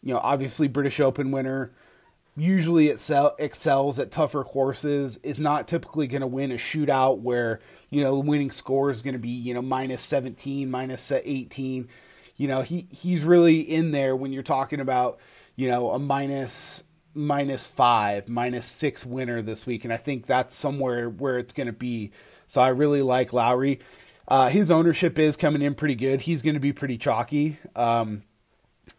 you 0.04 0.14
know, 0.14 0.20
obviously 0.20 0.68
British 0.68 1.00
Open 1.00 1.32
winner 1.32 1.72
usually 2.38 2.90
excel, 2.90 3.36
excels 3.40 4.00
at 4.00 4.12
tougher 4.12 4.44
courses, 4.44 5.18
is 5.24 5.40
not 5.40 5.68
typically 5.68 6.08
going 6.08 6.22
to 6.22 6.28
win 6.28 6.52
a 6.52 6.56
shootout 6.56 7.20
where, 7.20 7.60
you 7.90 8.04
know, 8.04 8.16
the 8.16 8.22
winning 8.22 8.52
score 8.52 8.90
is 8.90 9.02
going 9.02 9.14
to 9.14 9.20
be, 9.20 9.30
you 9.30 9.54
know, 9.54 9.62
minus 9.62 10.04
17, 10.04 10.70
minus 10.70 11.12
18. 11.12 11.90
You 12.36 12.48
know, 12.48 12.62
he, 12.62 12.88
he's 12.92 13.24
really 13.24 13.60
in 13.60 13.92
there 13.92 14.16
when 14.16 14.32
you're 14.32 14.44
talking 14.44 14.80
about, 14.80 15.20
you 15.56 15.68
know, 15.68 15.92
a 15.92 16.00
minus 16.00 16.84
minus 17.18 17.66
five, 17.66 18.30
minus 18.30 18.68
six 18.68 19.04
winner 19.04 19.42
this 19.42 19.66
week. 19.66 19.84
And 19.84 19.92
I 19.92 19.98
think 19.98 20.28
that's 20.28 20.56
somewhere 20.56 21.10
where 21.10 21.40
it's 21.40 21.52
going 21.52 21.68
to 21.68 21.74
be. 21.74 22.12
So 22.46 22.62
I 22.62 22.70
really 22.70 23.02
like 23.02 23.34
Lowry. 23.34 23.80
Uh, 24.28 24.50
his 24.50 24.70
ownership 24.70 25.18
is 25.18 25.36
coming 25.36 25.64
in 25.64 25.74
pretty 25.74 25.96
good. 25.96 26.22
He's 26.22 26.44
going 26.44 26.54
to 26.54 26.60
be 26.60 26.74
pretty 26.74 26.98
chalky. 26.98 27.58
Um, 27.76 28.24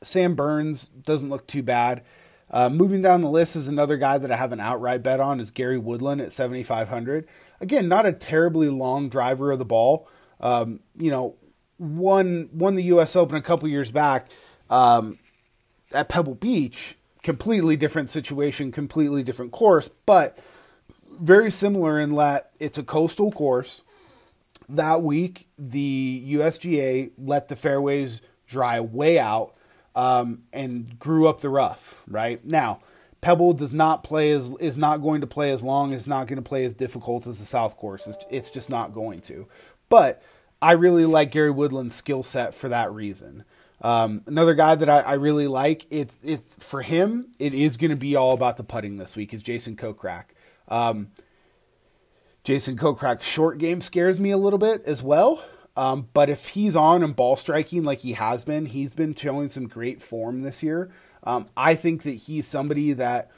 Sam 0.02 0.34
Burns 0.34 0.88
doesn't 0.88 1.28
look 1.28 1.46
too 1.46 1.62
bad. 1.62 2.02
Uh, 2.50 2.68
moving 2.70 3.02
down 3.02 3.20
the 3.20 3.30
list 3.30 3.56
is 3.56 3.68
another 3.68 3.96
guy 3.96 4.18
that 4.18 4.30
I 4.30 4.36
have 4.36 4.52
an 4.52 4.60
outright 4.60 5.02
bet 5.02 5.20
on 5.20 5.40
is 5.40 5.50
Gary 5.50 5.78
Woodland 5.78 6.20
at 6.20 6.32
7,500. 6.32 7.26
Again, 7.60 7.88
not 7.88 8.06
a 8.06 8.12
terribly 8.12 8.70
long 8.70 9.08
driver 9.08 9.52
of 9.52 9.58
the 9.58 9.64
ball. 9.64 10.08
Um, 10.40 10.80
you 10.96 11.10
know, 11.10 11.36
won 11.78 12.48
won 12.52 12.74
the 12.74 12.84
U.S. 12.84 13.16
Open 13.16 13.36
a 13.36 13.42
couple 13.42 13.68
years 13.68 13.90
back 13.90 14.30
um, 14.70 15.18
at 15.92 16.08
Pebble 16.08 16.34
Beach. 16.34 16.96
Completely 17.22 17.76
different 17.76 18.08
situation, 18.08 18.70
completely 18.72 19.22
different 19.22 19.52
course, 19.52 19.90
but 20.06 20.38
very 21.10 21.50
similar 21.50 21.98
in 21.98 22.14
that 22.14 22.52
it's 22.60 22.78
a 22.78 22.82
coastal 22.82 23.32
course. 23.32 23.82
That 24.68 25.02
week, 25.02 25.48
the 25.58 26.24
USGA 26.34 27.10
let 27.18 27.48
the 27.48 27.56
fairways 27.56 28.22
dry 28.46 28.80
way 28.80 29.18
out 29.18 29.54
um, 29.98 30.44
and 30.52 30.96
grew 31.00 31.26
up 31.26 31.40
the 31.40 31.48
rough. 31.48 32.04
Right 32.06 32.42
now, 32.44 32.78
Pebble 33.20 33.52
does 33.52 33.74
not 33.74 34.04
play 34.04 34.30
as 34.30 34.54
is 34.60 34.78
not 34.78 34.98
going 34.98 35.20
to 35.22 35.26
play 35.26 35.50
as 35.50 35.64
long. 35.64 35.92
It's 35.92 36.06
not 36.06 36.28
going 36.28 36.36
to 36.36 36.48
play 36.48 36.64
as 36.64 36.74
difficult 36.74 37.26
as 37.26 37.40
the 37.40 37.44
South 37.44 37.76
Course. 37.76 38.06
It's, 38.06 38.24
it's 38.30 38.50
just 38.52 38.70
not 38.70 38.94
going 38.94 39.20
to. 39.22 39.48
But 39.88 40.22
I 40.62 40.72
really 40.72 41.04
like 41.04 41.32
Gary 41.32 41.50
Woodland's 41.50 41.96
skill 41.96 42.22
set 42.22 42.54
for 42.54 42.68
that 42.68 42.92
reason. 42.92 43.42
Um, 43.82 44.22
another 44.26 44.54
guy 44.54 44.76
that 44.76 44.88
I, 44.88 45.00
I, 45.00 45.14
really 45.14 45.46
like, 45.48 45.86
it's 45.90 46.16
it's 46.22 46.54
for 46.64 46.82
him. 46.82 47.32
It 47.40 47.52
is 47.52 47.76
going 47.76 47.90
to 47.90 47.96
be 47.96 48.14
all 48.14 48.32
about 48.32 48.56
the 48.56 48.64
putting 48.64 48.98
this 48.98 49.16
week. 49.16 49.34
Is 49.34 49.42
Jason 49.42 49.74
Kokrak. 49.74 50.24
Um, 50.68 51.08
Jason 52.44 52.76
Kokrak's 52.76 53.26
short 53.26 53.58
game 53.58 53.80
scares 53.80 54.20
me 54.20 54.30
a 54.30 54.38
little 54.38 54.58
bit 54.60 54.84
as 54.84 55.02
well. 55.02 55.42
Um, 55.78 56.08
but 56.12 56.28
if 56.28 56.48
he's 56.48 56.74
on 56.74 57.04
and 57.04 57.14
ball 57.14 57.36
striking 57.36 57.84
like 57.84 58.00
he 58.00 58.14
has 58.14 58.42
been, 58.42 58.66
he's 58.66 58.96
been 58.96 59.14
showing 59.14 59.46
some 59.46 59.68
great 59.68 60.02
form 60.02 60.42
this 60.42 60.60
year. 60.60 60.90
Um, 61.22 61.46
I 61.56 61.76
think 61.76 62.02
that 62.02 62.14
he's 62.14 62.48
somebody 62.48 62.92
that, 62.94 63.30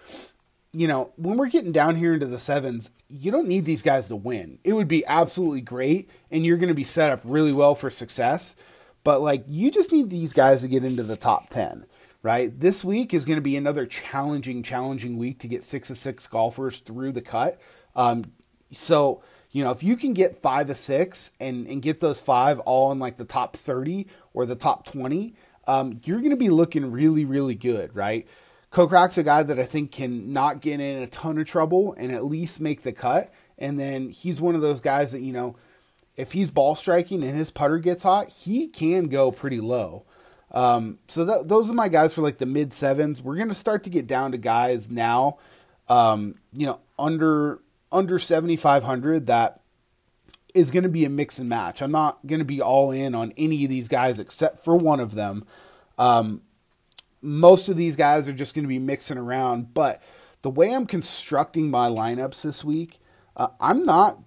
you 0.73 0.89
know, 0.89 1.13
when 1.17 1.37
we're 1.37 1.51
getting 1.51 1.73
down 1.73 1.97
here 1.97 2.15
into 2.15 2.25
the 2.27 2.39
sevens, 2.39 2.93
you 3.09 3.31
don't 3.31 3.47
need 3.47 3.67
these 3.67 3.83
guys 3.83 4.09
to 4.09 4.17
win. 4.17 4.59
It 4.65 4.73
would 4.73 4.89
be 4.89 5.05
absolutely 5.07 5.61
great, 5.61 6.09
and 6.31 6.47
you're 6.47 6.57
going 6.57 6.69
to 6.69 6.75
be 6.75 6.83
set 6.85 7.11
up 7.11 7.21
really 7.25 7.53
well 7.53 7.75
for 7.75 7.91
success. 7.91 8.57
but 9.05 9.21
like 9.21 9.45
you 9.47 9.71
just 9.71 9.93
need 9.93 10.11
these 10.11 10.33
guys 10.33 10.63
to 10.63 10.69
get 10.69 10.85
into 10.85 11.03
the 11.03 11.17
top 11.17 11.49
10 11.49 11.87
right 12.23 12.59
this 12.61 12.85
week 12.85 13.15
is 13.15 13.25
going 13.25 13.37
to 13.37 13.43
be 13.43 13.57
another 13.57 13.87
challenging 13.87 14.63
challenging 14.63 15.17
week 15.17 15.39
to 15.39 15.49
get 15.49 15.65
six 15.65 15.91
of 15.91 15.97
six 15.97 16.27
golfers 16.27 16.81
through 16.81 17.13
the 17.13 17.23
cut 17.23 17.59
um, 17.97 18.25
so 18.73 19.23
you 19.51 19.65
know 19.65 19.71
if 19.71 19.83
you 19.83 19.97
can 19.97 20.13
get 20.13 20.37
five 20.37 20.71
of 20.71 20.77
six 20.77 21.33
and 21.41 21.67
and 21.67 21.83
get 21.83 22.01
those 22.01 22.21
five 22.21 22.59
all 22.61 22.93
in 22.93 22.99
like 22.99 23.17
the 23.17 23.25
top 23.25 23.57
30 23.57 24.07
or 24.33 24.47
the 24.47 24.57
top 24.57 24.85
20 24.87 25.35
um, 25.67 26.01
you're 26.05 26.19
going 26.19 26.31
to 26.31 26.37
be 26.37 26.51
looking 26.51 26.91
really 26.91 27.25
really 27.25 27.55
good 27.55 27.95
right 27.95 28.27
Kokrak's 28.71 29.19
a 29.19 29.23
guy 29.23 29.43
that 29.43 29.59
I 29.59 29.65
think 29.65 29.91
can 29.91 30.33
not 30.33 30.61
get 30.61 30.81
in 30.81 31.03
a 31.03 31.07
ton 31.09 31.39
of 31.39 31.47
trouble 31.47 31.95
and 31.99 32.13
at 32.13 32.25
least 32.25 32.61
make 32.61 32.83
the 32.83 32.93
cut. 32.93 33.33
And 33.59 33.79
then 33.79 34.11
he's 34.11 34.41
one 34.41 34.55
of 34.55 34.61
those 34.61 34.81
guys 34.81 35.13
that, 35.13 35.23
you 35.23 35.33
know, 35.33 35.57
if 36.17 36.33
he's 36.33 36.51
ball 36.51 36.75
striking 36.75 37.23
and 37.23 37.37
his 37.37 37.51
putter 37.51 37.79
gets 37.79 38.05
hot, 38.05 38.29
he 38.29 38.69
can 38.69 39.09
go 39.09 39.33
pretty 39.33 39.61
low. 39.61 40.05
Um, 40.53 40.99
so 41.09 41.25
that, 41.25 41.49
those 41.49 41.71
are 41.71 41.75
my 41.75 41.89
guys 41.89 42.15
for 42.15 42.23
like 42.23 42.39
the 42.39 42.47
mid 42.47 42.73
sevens. 42.73 43.23
We're 43.23 43.37
going 43.37 43.49
to 43.49 43.55
start 43.55 43.85
to 43.85 43.91
get 43.91 44.07
down 44.07 44.33
to 44.33 44.39
guys 44.39 44.91
now, 44.91 45.39
um, 45.89 46.37
you 46.53 46.67
know, 46.67 46.81
under 46.99 47.61
under 47.93 48.19
7,500 48.19 49.27
that 49.27 49.61
is 50.55 50.71
going 50.71 50.83
to 50.83 50.89
be 50.89 51.05
a 51.05 51.11
mix 51.11 51.39
and 51.39 51.49
match. 51.49 51.81
I'm 51.81 51.93
not 51.93 52.27
going 52.27 52.41
to 52.41 52.45
be 52.45 52.61
all 52.61 52.91
in 52.91 53.15
on 53.15 53.33
any 53.37 53.65
of 53.65 53.71
these 53.71 53.89
guys 53.89 54.19
except 54.19 54.59
for 54.65 54.77
one 54.77 55.01
of 55.01 55.15
them. 55.15 55.45
Um, 55.99 56.43
most 57.23 57.69
of 57.69 57.77
these 57.77 57.97
guys 57.97 58.29
are 58.29 58.33
just 58.33 58.55
going 58.55 58.65
to 58.65 58.69
be 58.69 58.79
mixing 58.79 59.19
around. 59.19 59.75
But 59.75 60.03
the 60.43 60.51
way 60.51 60.75
I'm 60.75 60.87
constructing 60.87 61.71
my 61.71 61.89
lineups 61.89 62.43
this 62.43 62.65
week, 62.65 63.01
uh, 63.37 63.49
I'm 63.61 63.85
not 63.85 64.19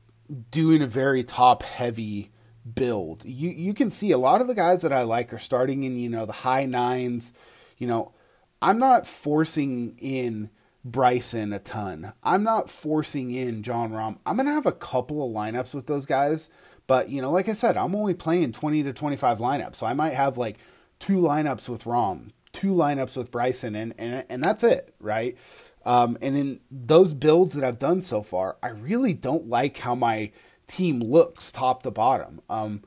doing 0.52 0.82
a 0.82 0.88
very 0.88 1.24
top 1.24 1.64
heavy 1.64 2.32
build. 2.76 3.26
You 3.26 3.50
you 3.50 3.74
can 3.74 3.90
see 3.90 4.12
a 4.12 4.18
lot 4.18 4.42
of 4.42 4.48
the 4.48 4.56
guys 4.56 4.82
that 4.84 4.94
I 4.94 5.04
like 5.04 5.34
are 5.34 5.40
starting 5.40 5.84
in 5.84 5.98
you 5.98 6.10
know 6.10 6.26
the 6.26 6.32
high 6.32 6.66
nines. 6.66 7.34
You 7.78 7.88
know, 7.88 8.14
I'm 8.62 8.80
not 8.80 9.08
forcing 9.08 9.98
in 9.98 10.50
Bryson 10.86 11.54
a 11.54 11.60
ton. 11.60 12.14
I'm 12.24 12.44
not 12.44 12.70
forcing 12.70 13.32
in 13.32 13.64
Jon 13.64 13.92
Rahm. 13.92 14.18
I'm 14.26 14.38
gonna 14.38 14.52
have 14.54 14.66
a 14.66 14.72
couple 14.72 15.26
of 15.26 15.34
lineups 15.34 15.74
with 15.74 15.88
those 15.88 16.06
guys, 16.06 16.50
but 16.88 17.10
you 17.10 17.22
know, 17.22 17.32
like 17.32 17.48
I 17.48 17.54
said, 17.54 17.78
I'm 17.78 17.96
only 17.96 18.14
playing 18.14 18.52
20 18.52 18.84
to 18.84 18.94
25 18.94 19.40
lineups, 19.40 19.76
so 19.76 19.86
I 19.86 19.94
might 19.94 20.14
have 20.14 20.38
like 20.38 20.58
two 21.00 21.18
lineups 21.18 21.70
with 21.70 21.86
Rahm, 21.86 22.30
two 22.52 22.74
lineups 22.74 23.18
with 23.18 23.32
Bryson, 23.32 23.76
and 23.76 23.94
and 23.98 24.26
and 24.30 24.44
that's 24.44 24.64
it, 24.64 24.94
right? 25.00 25.38
Um, 25.86 26.18
and 26.22 26.38
in 26.38 26.60
those 26.72 27.14
builds 27.14 27.56
that 27.56 27.64
I've 27.64 27.80
done 27.80 28.02
so 28.02 28.22
far, 28.22 28.58
I 28.64 28.70
really 28.70 29.14
don't 29.14 29.50
like 29.50 29.78
how 29.80 29.96
my 29.96 30.32
team 30.68 31.02
looks 31.02 31.52
top 31.52 31.84
to 31.84 31.92
bottom. 31.92 32.42
Um, 32.50 32.84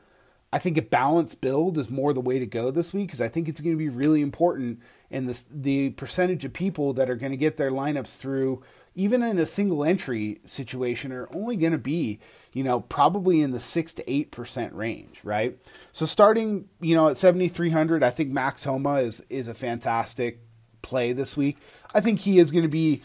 I 0.53 0.59
think 0.59 0.79
a 0.79 0.83
balanced 0.83 1.41
build 1.41 1.77
is 1.77 1.91
more 1.91 2.15
the 2.15 2.21
way 2.21 2.39
to 2.39 2.47
go 2.47 2.71
this 2.71 2.95
week 2.95 3.09
because 3.09 3.21
I 3.21 3.29
think 3.29 3.49
it's 3.49 3.61
going 3.61 3.75
to 3.75 3.79
be 3.79 3.91
really 3.91 4.23
important. 4.23 4.81
And 5.11 5.29
this, 5.29 5.49
the 5.51 5.91
percentage 5.91 6.45
of 6.45 6.53
people 6.53 6.93
that 6.95 7.09
are 7.09 7.17
going 7.17 7.33
to 7.33 7.37
get 7.37 7.57
their 7.57 7.71
lineups 7.71 8.19
through, 8.19 8.63
even 8.95 9.23
in 9.23 9.39
a 9.39 9.47
single 9.47 9.85
entry 9.85 10.41
situation, 10.45 11.13
are 11.13 11.29
only 11.33 11.57
going 11.57 11.73
to 11.73 11.79
be 11.79 12.21
you 12.57 12.65
know, 12.65 12.81
probably 12.81 13.43
in 13.43 13.51
the 13.51 13.61
six 13.61 13.93
to 13.93 14.11
eight 14.11 14.31
percent 14.31 14.73
range, 14.73 15.23
right? 15.23 15.59
So 15.93 16.07
starting, 16.07 16.71
you 16.81 16.95
know, 16.95 17.09
at 17.09 17.19
seventy 17.19 17.49
three 17.49 17.69
hundred, 17.69 18.03
I 18.03 18.09
think 18.09 18.31
Max 18.31 18.65
Homa 18.65 18.95
is 18.95 19.23
is 19.29 19.47
a 19.47 19.53
fantastic 19.53 20.41
play 20.81 21.13
this 21.13 21.37
week. 21.37 21.59
I 21.95 22.01
think 22.01 22.21
he 22.21 22.39
is 22.39 22.51
going 22.51 22.63
to 22.63 22.69
be. 22.71 23.03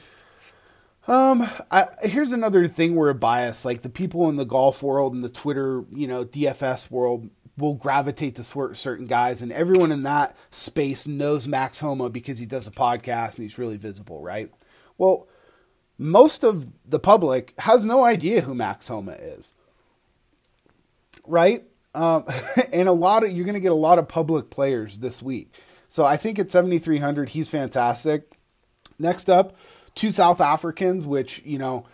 Um, 1.05 1.49
I, 1.69 1.89
here's 2.03 2.31
another 2.31 2.65
thing 2.69 2.95
where 2.95 3.09
a 3.09 3.13
bias, 3.13 3.65
like 3.65 3.81
the 3.81 3.89
people 3.89 4.29
in 4.29 4.37
the 4.37 4.45
golf 4.45 4.81
world 4.81 5.13
and 5.13 5.21
the 5.21 5.27
Twitter, 5.27 5.83
you 5.91 6.07
know, 6.07 6.23
DFS 6.23 6.89
world 6.89 7.29
will 7.57 7.75
gravitate 7.75 8.35
to 8.35 8.43
certain 8.43 9.07
guys, 9.07 9.41
and 9.41 9.51
everyone 9.51 9.91
in 9.91 10.03
that 10.03 10.35
space 10.49 11.07
knows 11.07 11.47
Max 11.47 11.79
Homa 11.79 12.09
because 12.09 12.39
he 12.39 12.45
does 12.45 12.67
a 12.67 12.71
podcast 12.71 13.37
and 13.37 13.43
he's 13.43 13.57
really 13.57 13.77
visible, 13.77 14.21
right? 14.21 14.51
Well, 14.97 15.27
most 15.97 16.43
of 16.43 16.73
the 16.83 16.99
public 16.99 17.53
has 17.59 17.85
no 17.85 18.03
idea 18.03 18.41
who 18.41 18.55
Max 18.55 18.87
Homa 18.87 19.11
is. 19.11 19.53
Right? 21.27 21.63
Um, 21.93 22.25
and 22.73 22.89
a 22.89 22.93
lot 22.93 23.23
of 23.23 23.31
you're 23.31 23.45
going 23.45 23.53
to 23.53 23.59
get 23.59 23.71
a 23.71 23.75
lot 23.75 23.99
of 23.99 24.07
public 24.07 24.49
players 24.49 24.99
this 24.99 25.21
week. 25.21 25.53
So 25.89 26.05
I 26.05 26.17
think 26.17 26.39
at 26.39 26.49
7300 26.49 27.29
he's 27.29 27.49
fantastic. 27.49 28.31
Next 28.97 29.29
up, 29.29 29.55
two 29.93 30.09
South 30.09 30.41
Africans 30.41 31.05
which, 31.05 31.43
you 31.45 31.59
know, 31.59 31.85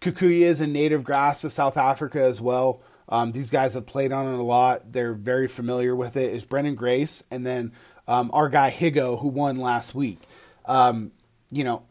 Kikuyu 0.00 0.42
is 0.42 0.60
a 0.60 0.66
native 0.66 1.04
grass 1.04 1.42
of 1.42 1.52
South 1.52 1.78
Africa 1.78 2.22
as 2.22 2.40
well. 2.40 2.82
Um, 3.08 3.32
these 3.32 3.50
guys 3.50 3.74
have 3.74 3.86
played 3.86 4.12
on 4.12 4.32
it 4.32 4.38
a 4.38 4.42
lot. 4.42 4.92
They're 4.92 5.14
very 5.14 5.46
familiar 5.46 5.94
with 5.94 6.16
it. 6.16 6.34
Is 6.34 6.44
Branden 6.44 6.76
Grace 6.76 7.22
and 7.30 7.46
then 7.46 7.72
um, 8.08 8.30
our 8.32 8.48
guy 8.48 8.70
Higgo, 8.70 9.20
who 9.20 9.28
won 9.28 9.56
last 9.56 9.94
week. 9.94 10.20
Um, 10.64 11.12
you 11.50 11.64
know, 11.64 11.84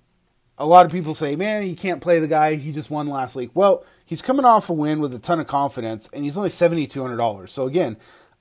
a 0.58 0.66
lot 0.66 0.86
of 0.86 0.92
people 0.92 1.14
say, 1.14 1.36
man, 1.36 1.68
you 1.68 1.76
can't 1.76 2.02
play 2.02 2.20
the 2.20 2.28
guy. 2.28 2.56
He 2.56 2.72
just 2.72 2.90
won 2.90 3.08
last 3.08 3.36
week. 3.36 3.52
Well, 3.54 3.86
he's 4.06 4.22
coming 4.22 4.46
off 4.46 4.70
a 4.70 4.74
win 4.74 5.00
with 5.00 5.14
a 5.14 5.20
ton 5.20 5.40
of 5.40 5.48
confidence, 5.48 6.10
and 6.14 6.24
he's 6.24 6.38
only 6.38 6.50
seventy 6.50 6.88
two 6.88 7.02
hundred 7.02 7.18
dollars. 7.18 7.52
So 7.52 7.68
again, 7.68 7.98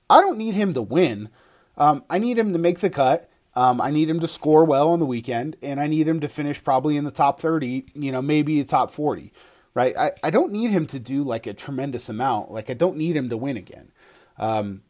I 0.09 0.21
don't 0.21 0.37
need 0.37 0.55
him 0.55 0.73
to 0.73 0.81
win. 0.81 1.29
Um, 1.77 2.03
I 2.09 2.19
need 2.19 2.37
him 2.37 2.53
to 2.53 2.59
make 2.59 2.79
the 2.79 2.89
cut. 2.89 3.29
Um, 3.53 3.79
I 3.79 3.89
need 3.89 4.09
him 4.09 4.19
to 4.19 4.27
score 4.27 4.65
well 4.65 4.89
on 4.89 4.99
the 4.99 5.05
weekend, 5.05 5.55
and 5.61 5.79
I 5.79 5.87
need 5.87 6.07
him 6.07 6.19
to 6.19 6.27
finish 6.27 6.63
probably 6.63 6.97
in 6.97 7.05
the 7.05 7.11
top 7.11 7.39
thirty. 7.39 7.85
You 7.93 8.11
know, 8.11 8.21
maybe 8.21 8.59
a 8.59 8.65
top 8.65 8.91
forty. 8.91 9.33
Right? 9.75 9.95
I, 9.95 10.13
I 10.23 10.31
don't 10.31 10.51
need 10.51 10.71
him 10.71 10.87
to 10.87 10.99
do 10.99 11.23
like 11.23 11.45
a 11.45 11.53
tremendous 11.53 12.09
amount. 12.09 12.49
Like 12.51 12.71
I 12.71 12.73
don't 12.73 12.97
need 12.97 13.15
him 13.15 13.29
to 13.29 13.37
win 13.37 13.57
again. 13.57 13.91
Um, 14.39 14.81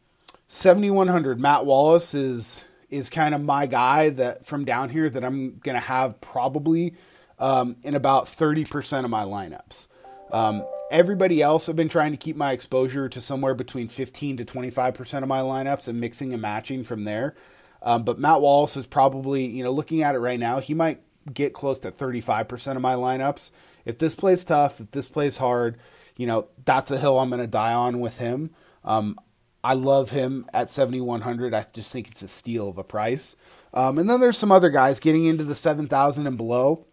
seventy 0.48 0.90
one 0.90 1.08
hundred. 1.08 1.38
Matt 1.38 1.66
Wallace 1.66 2.14
is 2.14 2.64
is 2.88 3.10
kind 3.10 3.34
of 3.34 3.42
my 3.42 3.66
guy 3.66 4.10
that 4.10 4.46
from 4.46 4.64
down 4.64 4.88
here 4.88 5.10
that 5.10 5.24
I'm 5.24 5.58
gonna 5.58 5.80
have 5.80 6.20
probably 6.20 6.94
um, 7.38 7.76
in 7.82 7.94
about 7.94 8.24
30% 8.26 9.04
of 9.04 9.10
my 9.10 9.24
lineups. 9.24 9.86
Um, 10.32 10.64
everybody 10.90 11.40
else, 11.42 11.68
I've 11.68 11.76
been 11.76 11.88
trying 11.88 12.12
to 12.12 12.16
keep 12.16 12.36
my 12.36 12.52
exposure 12.52 13.08
to 13.08 13.20
somewhere 13.20 13.54
between 13.54 13.88
15 13.88 14.38
to 14.38 14.44
25% 14.44 15.22
of 15.22 15.28
my 15.28 15.40
lineups 15.40 15.88
and 15.88 16.00
mixing 16.00 16.32
and 16.32 16.42
matching 16.42 16.82
from 16.82 17.04
there. 17.04 17.34
Um, 17.82 18.02
but 18.02 18.18
Matt 18.18 18.40
Wallace 18.40 18.76
is 18.76 18.86
probably, 18.86 19.46
you 19.46 19.62
know, 19.62 19.70
looking 19.70 20.02
at 20.02 20.14
it 20.14 20.18
right 20.18 20.40
now, 20.40 20.60
he 20.60 20.74
might 20.74 21.00
get 21.32 21.52
close 21.52 21.78
to 21.80 21.92
35% 21.92 22.76
of 22.76 22.82
my 22.82 22.94
lineups. 22.94 23.50
If 23.86 23.98
this 23.98 24.14
plays 24.14 24.44
tough, 24.44 24.80
if 24.80 24.90
this 24.90 25.08
plays 25.08 25.38
hard, 25.38 25.78
you 26.16 26.26
know, 26.26 26.48
that's 26.64 26.90
a 26.90 26.98
hill 26.98 27.18
I'm 27.18 27.30
going 27.30 27.40
to 27.40 27.46
die 27.46 27.72
on 27.72 28.00
with 28.00 28.18
him. 28.18 28.50
Um, 28.84 29.18
I 29.64 29.72
love 29.72 30.10
him 30.10 30.46
at 30.52 30.68
7,100. 30.70 31.54
I 31.54 31.66
just 31.72 31.92
think 31.92 32.08
it's 32.08 32.22
a 32.22 32.28
steal 32.28 32.68
of 32.68 32.78
a 32.78 32.84
price. 32.84 33.36
Um, 33.72 33.98
and 33.98 34.08
then 34.08 34.20
there's 34.20 34.38
some 34.38 34.52
other 34.52 34.70
guys 34.70 35.00
getting 35.00 35.24
into 35.24 35.44
the 35.44 35.54
7,000 35.54 36.26
and 36.26 36.36
below. 36.36 36.86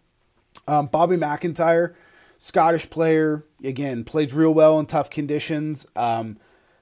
Um, 0.68 0.88
Bobby 0.88 1.18
MacIntyre, 1.18 1.96
Scottish 2.38 2.90
player, 2.90 3.44
again, 3.64 4.04
played 4.04 4.32
real 4.34 4.54
well 4.54 4.80
in 4.80 4.86
tough 4.86 5.10
conditions. 5.10 5.86
Um, 5.96 6.38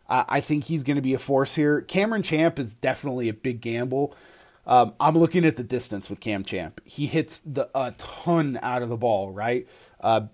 I, 0.09 0.25
I, 0.27 0.41
think 0.41 0.65
he's 0.65 0.83
going 0.83 0.95
to 0.95 1.01
be 1.01 1.13
a 1.13 1.19
force 1.19 1.55
here. 1.55 1.81
Cameron 1.81 2.23
Champ 2.23 2.59
is 2.59 2.73
definitely 2.73 3.29
a 3.29 3.33
big 3.33 3.61
gamble. 3.61 4.15
Um, 4.65 4.93
I'm 4.99 5.17
looking 5.17 5.45
at 5.45 5.55
the 5.55 5.63
distance 5.63 6.09
with 6.09 6.19
Cam 6.19 6.43
Champ. 6.43 6.81
He 6.85 7.07
hits 7.07 7.39
the 7.39 7.69
a 7.73 7.91
ton 7.97 8.59
out 8.61 8.81
of 8.81 8.89
the 8.89 8.97
ball, 8.97 9.31
right? 9.31 9.67
Uh, 10.01 10.27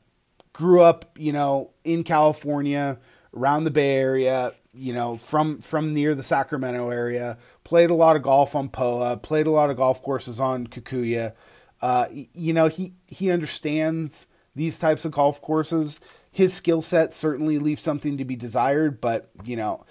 grew 0.53 0.81
up, 0.81 1.17
you 1.17 1.31
know, 1.31 1.71
in 1.83 2.03
California, 2.03 2.97
around 3.35 3.63
the 3.63 3.71
Bay 3.71 3.95
Area, 3.97 4.53
you 4.73 4.93
know, 4.93 5.17
from 5.17 5.59
from 5.59 5.93
near 5.93 6.15
the 6.15 6.23
Sacramento 6.23 6.89
area. 6.89 7.37
Played 7.63 7.89
a 7.89 7.93
lot 7.95 8.15
of 8.15 8.23
golf 8.23 8.55
on 8.55 8.69
Poa. 8.69 9.17
Played 9.17 9.47
a 9.47 9.51
lot 9.51 9.69
of 9.69 9.77
golf 9.77 10.01
courses 10.01 10.39
on 10.39 10.67
Kikuyu. 10.67 11.33
Uh, 11.81 12.07
you 12.11 12.53
know, 12.53 12.67
he 12.67 12.93
he 13.07 13.29
understands 13.31 14.27
these 14.55 14.79
types 14.79 15.05
of 15.05 15.11
golf 15.11 15.41
courses. 15.41 15.99
His 16.31 16.53
skill 16.53 16.81
set 16.81 17.13
certainly 17.13 17.59
leaves 17.59 17.81
something 17.81 18.17
to 18.17 18.25
be 18.25 18.35
desired, 18.35 19.01
but 19.01 19.29
you 19.43 19.55
know, 19.55 19.85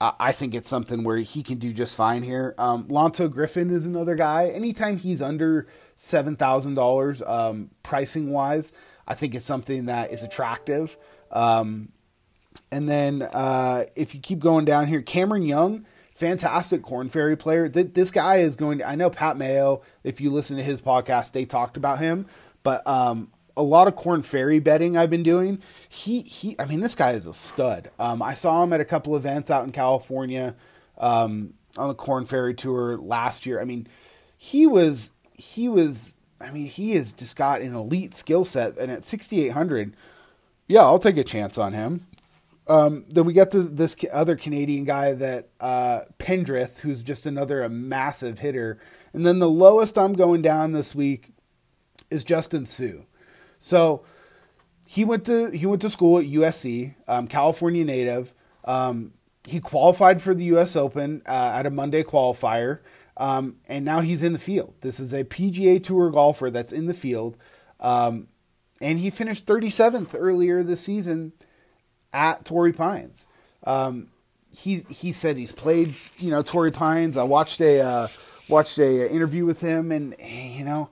I, 0.00 0.12
I 0.18 0.32
think 0.32 0.54
it's 0.54 0.68
something 0.68 1.04
where 1.04 1.18
he 1.18 1.42
can 1.42 1.58
do 1.58 1.72
just 1.72 1.96
fine 1.96 2.22
here. 2.22 2.54
Um, 2.58 2.84
Lanto 2.88 3.30
Griffin 3.30 3.70
is 3.70 3.86
another 3.86 4.14
guy. 4.14 4.48
Anytime 4.48 4.98
he's 4.98 5.22
under 5.22 5.66
seven 5.96 6.36
thousand 6.36 6.72
um, 6.72 6.74
dollars 6.76 7.22
pricing 7.82 8.30
wise, 8.30 8.72
I 9.08 9.14
think 9.14 9.34
it's 9.34 9.44
something 9.44 9.86
that 9.86 10.12
is 10.12 10.22
attractive. 10.22 10.96
Um, 11.32 11.88
and 12.70 12.88
then 12.88 13.22
uh, 13.22 13.86
if 13.96 14.14
you 14.14 14.20
keep 14.20 14.38
going 14.38 14.64
down 14.64 14.86
here, 14.86 15.02
Cameron 15.02 15.42
Young 15.42 15.84
fantastic 16.18 16.82
Korn 16.82 17.08
Ferry 17.08 17.36
player. 17.36 17.68
This 17.68 18.10
guy 18.10 18.38
is 18.38 18.56
going 18.56 18.78
to, 18.78 18.88
I 18.88 18.96
know 18.96 19.08
Pat 19.08 19.36
Mayo, 19.36 19.82
if 20.02 20.20
you 20.20 20.32
listen 20.32 20.56
to 20.56 20.64
his 20.64 20.82
podcast, 20.82 21.30
they 21.30 21.44
talked 21.44 21.76
about 21.76 22.00
him, 22.00 22.26
but 22.64 22.84
um, 22.88 23.30
a 23.56 23.62
lot 23.62 23.86
of 23.86 23.94
Korn 23.94 24.22
Ferry 24.22 24.58
betting 24.58 24.96
I've 24.96 25.10
been 25.10 25.22
doing. 25.22 25.62
He, 25.88 26.22
he, 26.22 26.56
I 26.58 26.64
mean, 26.64 26.80
this 26.80 26.96
guy 26.96 27.12
is 27.12 27.24
a 27.24 27.32
stud. 27.32 27.92
Um, 28.00 28.20
I 28.20 28.34
saw 28.34 28.64
him 28.64 28.72
at 28.72 28.80
a 28.80 28.84
couple 28.84 29.14
events 29.14 29.48
out 29.48 29.64
in 29.64 29.70
California 29.70 30.56
um, 30.98 31.54
on 31.76 31.86
the 31.86 31.94
Korn 31.94 32.26
Ferry 32.26 32.52
tour 32.52 32.96
last 32.96 33.46
year. 33.46 33.60
I 33.60 33.64
mean, 33.64 33.86
he 34.36 34.66
was, 34.66 35.12
he 35.34 35.68
was, 35.68 36.20
I 36.40 36.50
mean, 36.50 36.66
he 36.66 36.92
has 36.92 37.12
just 37.12 37.36
got 37.36 37.60
an 37.60 37.74
elite 37.74 38.14
skill 38.14 38.44
set, 38.44 38.78
and 38.78 38.92
at 38.92 39.04
6,800, 39.04 39.94
yeah, 40.68 40.82
I'll 40.82 40.98
take 40.98 41.16
a 41.16 41.24
chance 41.24 41.58
on 41.58 41.72
him. 41.72 42.06
Um, 42.68 43.06
then 43.08 43.24
we 43.24 43.32
got 43.32 43.50
this 43.50 43.96
other 44.12 44.36
Canadian 44.36 44.84
guy 44.84 45.14
that 45.14 45.48
uh, 45.58 46.00
Pendrith, 46.18 46.80
who's 46.80 47.02
just 47.02 47.24
another 47.24 47.62
a 47.62 47.68
massive 47.68 48.40
hitter. 48.40 48.78
And 49.14 49.26
then 49.26 49.38
the 49.38 49.48
lowest 49.48 49.98
I'm 49.98 50.12
going 50.12 50.42
down 50.42 50.72
this 50.72 50.94
week 50.94 51.30
is 52.10 52.24
Justin 52.24 52.66
Suh. 52.66 53.04
So 53.58 54.04
he 54.86 55.04
went 55.04 55.24
to 55.26 55.50
he 55.50 55.64
went 55.64 55.80
to 55.82 55.90
school 55.90 56.18
at 56.18 56.26
USC, 56.26 56.94
um, 57.08 57.26
California 57.26 57.84
native. 57.84 58.34
Um, 58.64 59.12
he 59.44 59.60
qualified 59.60 60.20
for 60.20 60.34
the 60.34 60.44
U.S. 60.44 60.76
Open 60.76 61.22
uh, 61.26 61.52
at 61.54 61.64
a 61.64 61.70
Monday 61.70 62.02
qualifier, 62.02 62.80
um, 63.18 63.56
and 63.68 63.84
now 63.84 64.00
he's 64.00 64.22
in 64.22 64.32
the 64.32 64.38
field. 64.38 64.74
This 64.80 64.98
is 65.00 65.12
a 65.12 65.24
PGA 65.24 65.82
Tour 65.82 66.10
golfer 66.10 66.50
that's 66.50 66.72
in 66.72 66.86
the 66.86 66.94
field, 66.94 67.36
um, 67.80 68.28
and 68.80 68.98
he 68.98 69.10
finished 69.10 69.46
37th 69.46 70.14
earlier 70.18 70.62
this 70.62 70.80
season 70.80 71.32
at 72.12 72.44
Torrey 72.44 72.72
Pines. 72.72 73.26
Um, 73.64 74.08
he 74.50 74.76
he 74.88 75.12
said 75.12 75.36
he's 75.36 75.52
played 75.52 75.94
you 76.18 76.30
know 76.30 76.42
Torrey 76.42 76.72
Pines. 76.72 77.16
I 77.16 77.24
watched 77.24 77.60
a 77.60 77.80
uh, 77.80 78.08
watched 78.48 78.78
a 78.78 79.12
interview 79.12 79.44
with 79.44 79.60
him, 79.60 79.92
and 79.92 80.14
you 80.20 80.64
know 80.64 80.90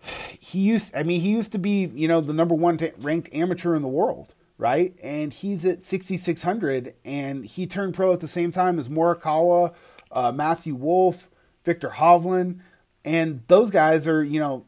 he 0.00 0.60
used 0.60 0.94
I 0.94 1.02
mean 1.02 1.20
he 1.20 1.30
used 1.30 1.52
to 1.52 1.58
be 1.58 1.90
you 1.94 2.06
know 2.06 2.20
the 2.20 2.32
number 2.32 2.54
one 2.54 2.78
ranked 2.98 3.34
amateur 3.34 3.74
in 3.74 3.82
the 3.82 3.88
world 3.88 4.34
right? 4.58 4.94
And 5.02 5.32
he's 5.32 5.64
at 5.64 5.82
6,600, 5.82 6.94
and 7.04 7.46
he 7.46 7.66
turned 7.66 7.94
pro 7.94 8.12
at 8.12 8.20
the 8.20 8.28
same 8.28 8.50
time 8.50 8.78
as 8.78 8.88
Morikawa, 8.88 9.72
uh, 10.12 10.32
Matthew 10.32 10.74
Wolff, 10.74 11.28
Viktor 11.64 11.90
Hovland, 11.90 12.60
and 13.04 13.42
those 13.46 13.70
guys 13.70 14.06
are, 14.08 14.22
you 14.22 14.40
know, 14.40 14.64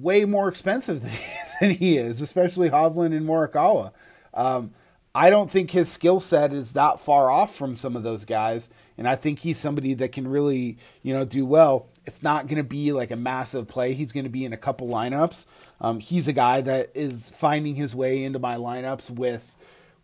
way 0.00 0.24
more 0.24 0.48
expensive 0.48 1.02
than 1.60 1.70
he 1.70 1.96
is, 1.96 2.20
especially 2.20 2.70
Hovland 2.70 3.16
and 3.16 3.26
Morikawa. 3.26 3.92
Um, 4.34 4.72
I 5.14 5.28
don't 5.28 5.50
think 5.50 5.72
his 5.72 5.90
skill 5.90 6.20
set 6.20 6.52
is 6.52 6.72
that 6.74 7.00
far 7.00 7.30
off 7.30 7.56
from 7.56 7.74
some 7.76 7.96
of 7.96 8.02
those 8.02 8.24
guys, 8.24 8.70
and 8.96 9.08
I 9.08 9.16
think 9.16 9.40
he's 9.40 9.58
somebody 9.58 9.94
that 9.94 10.12
can 10.12 10.28
really, 10.28 10.78
you 11.02 11.12
know, 11.12 11.24
do 11.24 11.44
well. 11.44 11.88
It's 12.06 12.22
not 12.22 12.46
going 12.46 12.58
to 12.58 12.64
be 12.64 12.92
like 12.92 13.10
a 13.10 13.16
massive 13.16 13.66
play. 13.66 13.94
He's 13.94 14.12
going 14.12 14.24
to 14.24 14.30
be 14.30 14.44
in 14.44 14.52
a 14.52 14.56
couple 14.56 14.88
lineups. 14.88 15.46
Um, 15.80 15.98
he's 15.98 16.28
a 16.28 16.32
guy 16.32 16.60
that 16.60 16.90
is 16.94 17.30
finding 17.30 17.74
his 17.74 17.94
way 17.94 18.22
into 18.22 18.38
my 18.38 18.56
lineups 18.56 19.10
with 19.10 19.56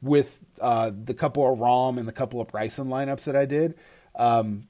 with 0.02 0.40
uh, 0.60 0.90
the 1.04 1.14
couple 1.14 1.50
of 1.50 1.58
Rahm 1.58 1.98
and 1.98 2.06
the 2.06 2.12
couple 2.12 2.40
of 2.40 2.48
Bryson 2.48 2.88
lineups 2.88 3.24
that 3.24 3.36
I 3.36 3.44
did. 3.44 3.74
Um, 4.16 4.68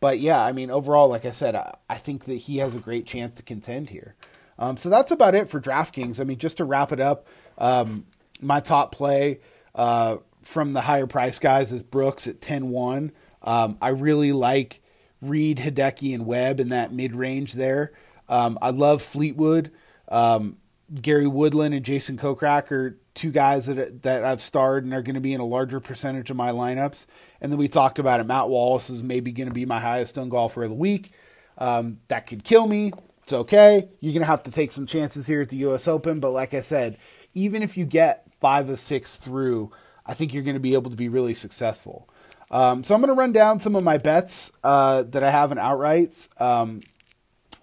but 0.00 0.20
yeah, 0.20 0.42
I 0.42 0.52
mean, 0.52 0.70
overall, 0.70 1.08
like 1.08 1.24
I 1.24 1.30
said, 1.30 1.54
I, 1.54 1.76
I, 1.88 1.96
think 1.96 2.24
that 2.24 2.34
he 2.34 2.58
has 2.58 2.74
a 2.74 2.78
great 2.78 3.06
chance 3.06 3.34
to 3.34 3.42
contend 3.42 3.90
here. 3.90 4.14
Um, 4.58 4.76
so 4.76 4.88
that's 4.88 5.10
about 5.10 5.34
it 5.34 5.50
for 5.50 5.60
DraftKings. 5.60 6.20
I 6.20 6.24
mean, 6.24 6.38
just 6.38 6.58
to 6.58 6.64
wrap 6.64 6.92
it 6.92 7.00
up, 7.00 7.26
um, 7.58 8.06
my 8.40 8.60
top 8.60 8.92
play 8.92 9.40
uh, 9.74 10.18
from 10.42 10.72
the 10.72 10.82
higher 10.82 11.06
price 11.06 11.38
guys 11.38 11.72
is 11.72 11.82
Brooks 11.82 12.26
at 12.26 12.40
10 12.40 12.70
1. 12.70 13.12
Um, 13.42 13.78
I 13.80 13.88
really 13.88 14.32
like 14.32 14.80
Reed, 15.20 15.58
Hideki, 15.58 16.14
and 16.14 16.26
Webb 16.26 16.60
in 16.60 16.70
that 16.70 16.92
mid 16.92 17.14
range 17.14 17.54
there. 17.54 17.92
Um, 18.28 18.58
I 18.60 18.70
love 18.70 19.02
Fleetwood. 19.02 19.70
Um, 20.08 20.58
Gary 21.00 21.26
Woodland 21.26 21.74
and 21.74 21.84
Jason 21.84 22.16
Kokrak 22.16 22.70
are 22.70 22.98
two 23.16 23.32
guys 23.32 23.66
that 23.66 24.02
that 24.02 24.22
I've 24.22 24.40
starred 24.40 24.84
and 24.84 24.94
are 24.94 25.02
going 25.02 25.14
to 25.14 25.20
be 25.20 25.32
in 25.32 25.40
a 25.40 25.46
larger 25.46 25.80
percentage 25.80 26.30
of 26.30 26.36
my 26.36 26.50
lineups. 26.50 27.06
And 27.40 27.50
then 27.50 27.58
we 27.58 27.66
talked 27.66 27.98
about 27.98 28.20
it. 28.20 28.24
Matt 28.24 28.48
Wallace 28.48 28.90
is 28.90 29.02
maybe 29.02 29.32
going 29.32 29.48
to 29.48 29.54
be 29.54 29.66
my 29.66 29.80
highest 29.80 30.16
owned 30.16 30.30
golfer 30.30 30.62
of 30.62 30.70
the 30.70 30.76
week. 30.76 31.10
Um, 31.58 31.98
that 32.08 32.26
could 32.26 32.44
kill 32.44 32.66
me. 32.68 32.92
It's 33.24 33.32
okay. 33.32 33.88
You're 34.00 34.12
going 34.12 34.22
to 34.22 34.26
have 34.26 34.44
to 34.44 34.52
take 34.52 34.70
some 34.70 34.86
chances 34.86 35.26
here 35.26 35.40
at 35.40 35.48
the 35.48 35.56
U.S. 35.58 35.88
Open. 35.88 36.20
But 36.20 36.30
like 36.30 36.54
I 36.54 36.60
said, 36.60 36.98
even 37.34 37.62
if 37.62 37.76
you 37.76 37.84
get 37.84 38.30
five 38.40 38.68
of 38.68 38.78
six 38.78 39.16
through, 39.16 39.72
I 40.06 40.14
think 40.14 40.32
you're 40.32 40.44
going 40.44 40.54
to 40.54 40.60
be 40.60 40.74
able 40.74 40.90
to 40.90 40.96
be 40.96 41.08
really 41.08 41.34
successful. 41.34 42.08
Um, 42.50 42.84
so 42.84 42.94
I'm 42.94 43.00
going 43.00 43.08
to 43.08 43.18
run 43.18 43.32
down 43.32 43.58
some 43.58 43.74
of 43.74 43.82
my 43.82 43.98
bets 43.98 44.52
uh, 44.62 45.02
that 45.04 45.24
I 45.24 45.30
have 45.30 45.50
in 45.50 45.58
outrights. 45.58 46.40
Um, 46.40 46.82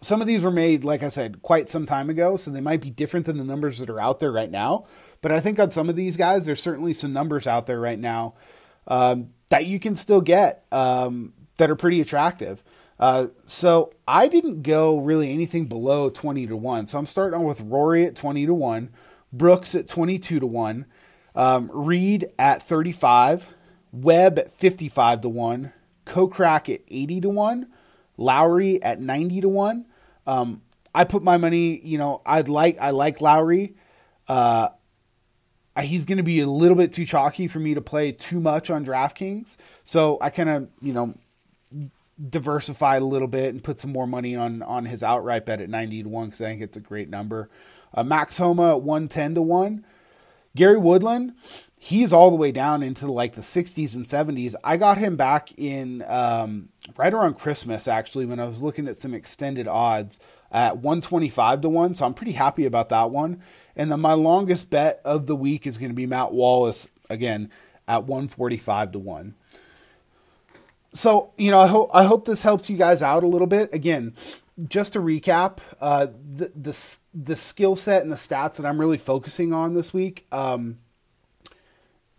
some 0.01 0.19
of 0.19 0.27
these 0.27 0.43
were 0.43 0.51
made, 0.51 0.83
like 0.83 1.01
I 1.03 1.09
said, 1.09 1.41
quite 1.41 1.69
some 1.69 1.85
time 1.85 2.09
ago, 2.09 2.35
so 2.35 2.51
they 2.51 2.59
might 2.59 2.81
be 2.81 2.89
different 2.89 3.25
than 3.25 3.37
the 3.37 3.45
numbers 3.45 3.79
that 3.79 3.89
are 3.89 4.01
out 4.01 4.19
there 4.19 4.31
right 4.31 4.51
now. 4.51 4.85
But 5.23 5.31
I 5.31 5.39
think 5.39 5.57
on 5.57 5.71
some 5.71 5.89
of 5.89 5.95
these 5.95 6.17
guys, 6.17 6.45
there's 6.45 6.61
certainly 6.61 6.93
some 6.93 7.13
numbers 7.13 7.47
out 7.47 7.65
there 7.65 7.79
right 7.79 7.97
now 7.97 8.35
um, 8.87 9.29
that 9.49 9.65
you 9.65 9.79
can 9.79 9.95
still 9.95 10.19
get 10.19 10.65
um, 10.69 11.33
that 11.57 11.71
are 11.71 11.77
pretty 11.77 12.01
attractive. 12.01 12.61
Uh, 12.99 13.27
so 13.45 13.93
I 14.05 14.27
didn't 14.27 14.63
go 14.63 14.99
really 14.99 15.31
anything 15.31 15.65
below 15.65 16.09
20 16.09 16.47
to 16.47 16.57
1. 16.57 16.87
So 16.87 16.99
I'm 16.99 17.05
starting 17.05 17.39
on 17.39 17.45
with 17.45 17.61
Rory 17.61 18.05
at 18.05 18.17
20 18.17 18.45
to 18.47 18.53
1, 18.53 18.89
Brooks 19.31 19.75
at 19.75 19.87
22 19.87 20.41
to 20.41 20.45
1, 20.45 20.85
um, 21.35 21.71
Reed 21.73 22.27
at 22.37 22.61
35, 22.61 23.47
Webb 23.93 24.37
at 24.37 24.51
55 24.51 25.21
to 25.21 25.29
1, 25.29 25.73
Kokrak 26.05 26.73
at 26.73 26.81
80 26.89 27.21
to 27.21 27.29
1, 27.29 27.67
Lowry 28.17 28.83
at 28.83 28.99
90 28.99 29.39
to 29.39 29.49
1. 29.49 29.85
Um, 30.27 30.61
I 30.93 31.05
put 31.05 31.23
my 31.23 31.37
money, 31.37 31.79
you 31.79 31.97
know, 31.97 32.21
I'd 32.25 32.49
like 32.49 32.77
I 32.79 32.89
like 32.89 33.21
Lowry. 33.21 33.75
Uh, 34.27 34.69
he's 35.81 36.05
going 36.05 36.17
to 36.17 36.23
be 36.23 36.39
a 36.39 36.47
little 36.47 36.77
bit 36.77 36.91
too 36.91 37.05
chalky 37.05 37.47
for 37.47 37.59
me 37.59 37.73
to 37.73 37.81
play 37.81 38.11
too 38.11 38.39
much 38.39 38.69
on 38.69 38.85
DraftKings. 38.85 39.57
So 39.83 40.17
I 40.21 40.29
kind 40.29 40.49
of, 40.49 40.67
you 40.81 40.93
know, 40.93 41.15
diversified 42.29 43.01
a 43.01 43.05
little 43.05 43.27
bit 43.27 43.49
and 43.49 43.63
put 43.63 43.79
some 43.79 43.91
more 43.91 44.05
money 44.05 44.35
on 44.35 44.61
on 44.61 44.85
his 44.85 45.01
outright 45.01 45.45
bet 45.45 45.61
at 45.61 45.69
90 45.69 46.03
to 46.03 46.09
1 46.09 46.25
because 46.25 46.41
I 46.41 46.45
think 46.45 46.61
it's 46.61 46.77
a 46.77 46.81
great 46.81 47.09
number. 47.09 47.49
Uh, 47.93 48.03
Max 48.03 48.37
Homa 48.37 48.75
at 48.75 48.81
110 48.81 49.35
to 49.35 49.41
1. 49.41 49.85
Gary 50.55 50.77
Woodland, 50.77 51.33
he's 51.79 52.13
all 52.13 52.29
the 52.29 52.35
way 52.35 52.51
down 52.51 52.83
into 52.83 53.11
like 53.11 53.33
the 53.33 53.41
60s 53.41 53.95
and 53.95 54.05
70s. 54.05 54.53
I 54.63 54.77
got 54.77 54.99
him 54.99 55.15
back 55.15 55.49
in 55.57 56.03
um, 56.07 56.69
right 56.95 57.13
around 57.13 57.39
Christmas, 57.39 57.87
actually, 57.87 58.27
when 58.27 58.39
I 58.39 58.45
was 58.45 58.61
looking 58.61 58.87
at 58.87 58.97
some 58.97 59.15
extended 59.15 59.67
odds 59.67 60.19
at 60.51 60.77
125 60.77 61.61
to 61.61 61.69
1. 61.69 61.95
So 61.95 62.05
I'm 62.05 62.13
pretty 62.13 62.33
happy 62.33 62.65
about 62.65 62.89
that 62.89 63.09
one. 63.09 63.41
And 63.75 63.91
then 63.91 63.99
my 63.99 64.13
longest 64.13 64.69
bet 64.69 65.01
of 65.03 65.25
the 65.25 65.35
week 65.35 65.65
is 65.65 65.77
going 65.77 65.91
to 65.91 65.95
be 65.95 66.05
Matt 66.05 66.31
Wallace 66.31 66.87
again 67.09 67.49
at 67.87 68.03
145 68.03 68.91
to 68.93 68.99
1. 68.99 69.35
So, 70.93 71.31
you 71.37 71.49
know, 71.49 71.59
I 71.59 71.67
hope 71.67 71.89
I 71.93 72.03
hope 72.03 72.25
this 72.25 72.43
helps 72.43 72.69
you 72.69 72.77
guys 72.77 73.01
out 73.01 73.23
a 73.23 73.27
little 73.27 73.47
bit. 73.47 73.73
Again, 73.73 74.13
just 74.67 74.93
to 74.93 74.99
recap, 74.99 75.57
uh, 75.81 76.07
the 76.23 76.51
the 76.55 76.97
the 77.13 77.35
skill 77.35 77.75
set 77.75 78.03
and 78.03 78.11
the 78.11 78.15
stats 78.15 78.55
that 78.55 78.65
I'm 78.65 78.79
really 78.79 78.99
focusing 78.99 79.53
on 79.53 79.73
this 79.73 79.91
week. 79.91 80.27
Um, 80.31 80.77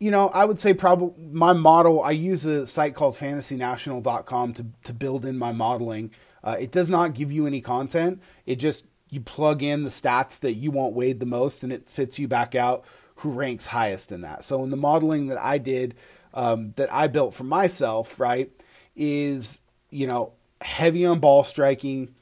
you 0.01 0.11
know, 0.11 0.29
I 0.31 0.45
would 0.45 0.59
say 0.59 0.75
probably 0.75 1.15
my 1.25 1.53
model. 1.53 2.03
I 2.03 2.11
use 2.11 2.45
a 2.45 2.67
site 2.67 2.97
called 2.97 3.15
FantasyNational.com 3.15 4.55
to 4.55 4.67
to 4.83 4.93
build 4.93 5.25
in 5.25 5.39
my 5.39 5.53
modeling. 5.53 6.11
Uh, 6.43 6.57
it 6.59 6.73
does 6.73 6.91
not 6.91 7.15
give 7.15 7.31
you 7.31 7.47
any 7.47 7.61
content. 7.61 8.21
It 8.45 8.57
just 8.57 8.87
you 9.15 9.21
plug 9.21 9.63
in 9.63 9.85
the 9.85 9.91
stats 9.91 10.41
that 10.41 10.55
you 10.55 10.71
want 10.71 10.95
weighed 10.95 11.21
the 11.21 11.27
most, 11.27 11.63
and 11.63 11.73
it 11.73 11.89
fits 11.89 12.19
you 12.19 12.29
back 12.29 12.55
out 12.55 12.85
who 13.17 13.31
ranks 13.31 13.67
highest 13.67 14.13
in 14.13 14.23
that. 14.23 14.45
So 14.45 14.63
in 14.65 14.71
the 14.71 14.77
modeling 14.77 15.29
that 15.29 15.39
I 15.39 15.59
did, 15.59 15.95
um, 16.35 16.73
that 16.77 16.93
I 16.93 17.07
built 17.07 17.35
for 17.35 17.45
myself, 17.45 18.19
right, 18.19 18.51
is 18.97 19.61
you 19.91 20.07
know 20.07 20.33
heavy 20.61 21.07
on 21.07 21.21
ball 21.21 21.45
striking, 21.45 22.15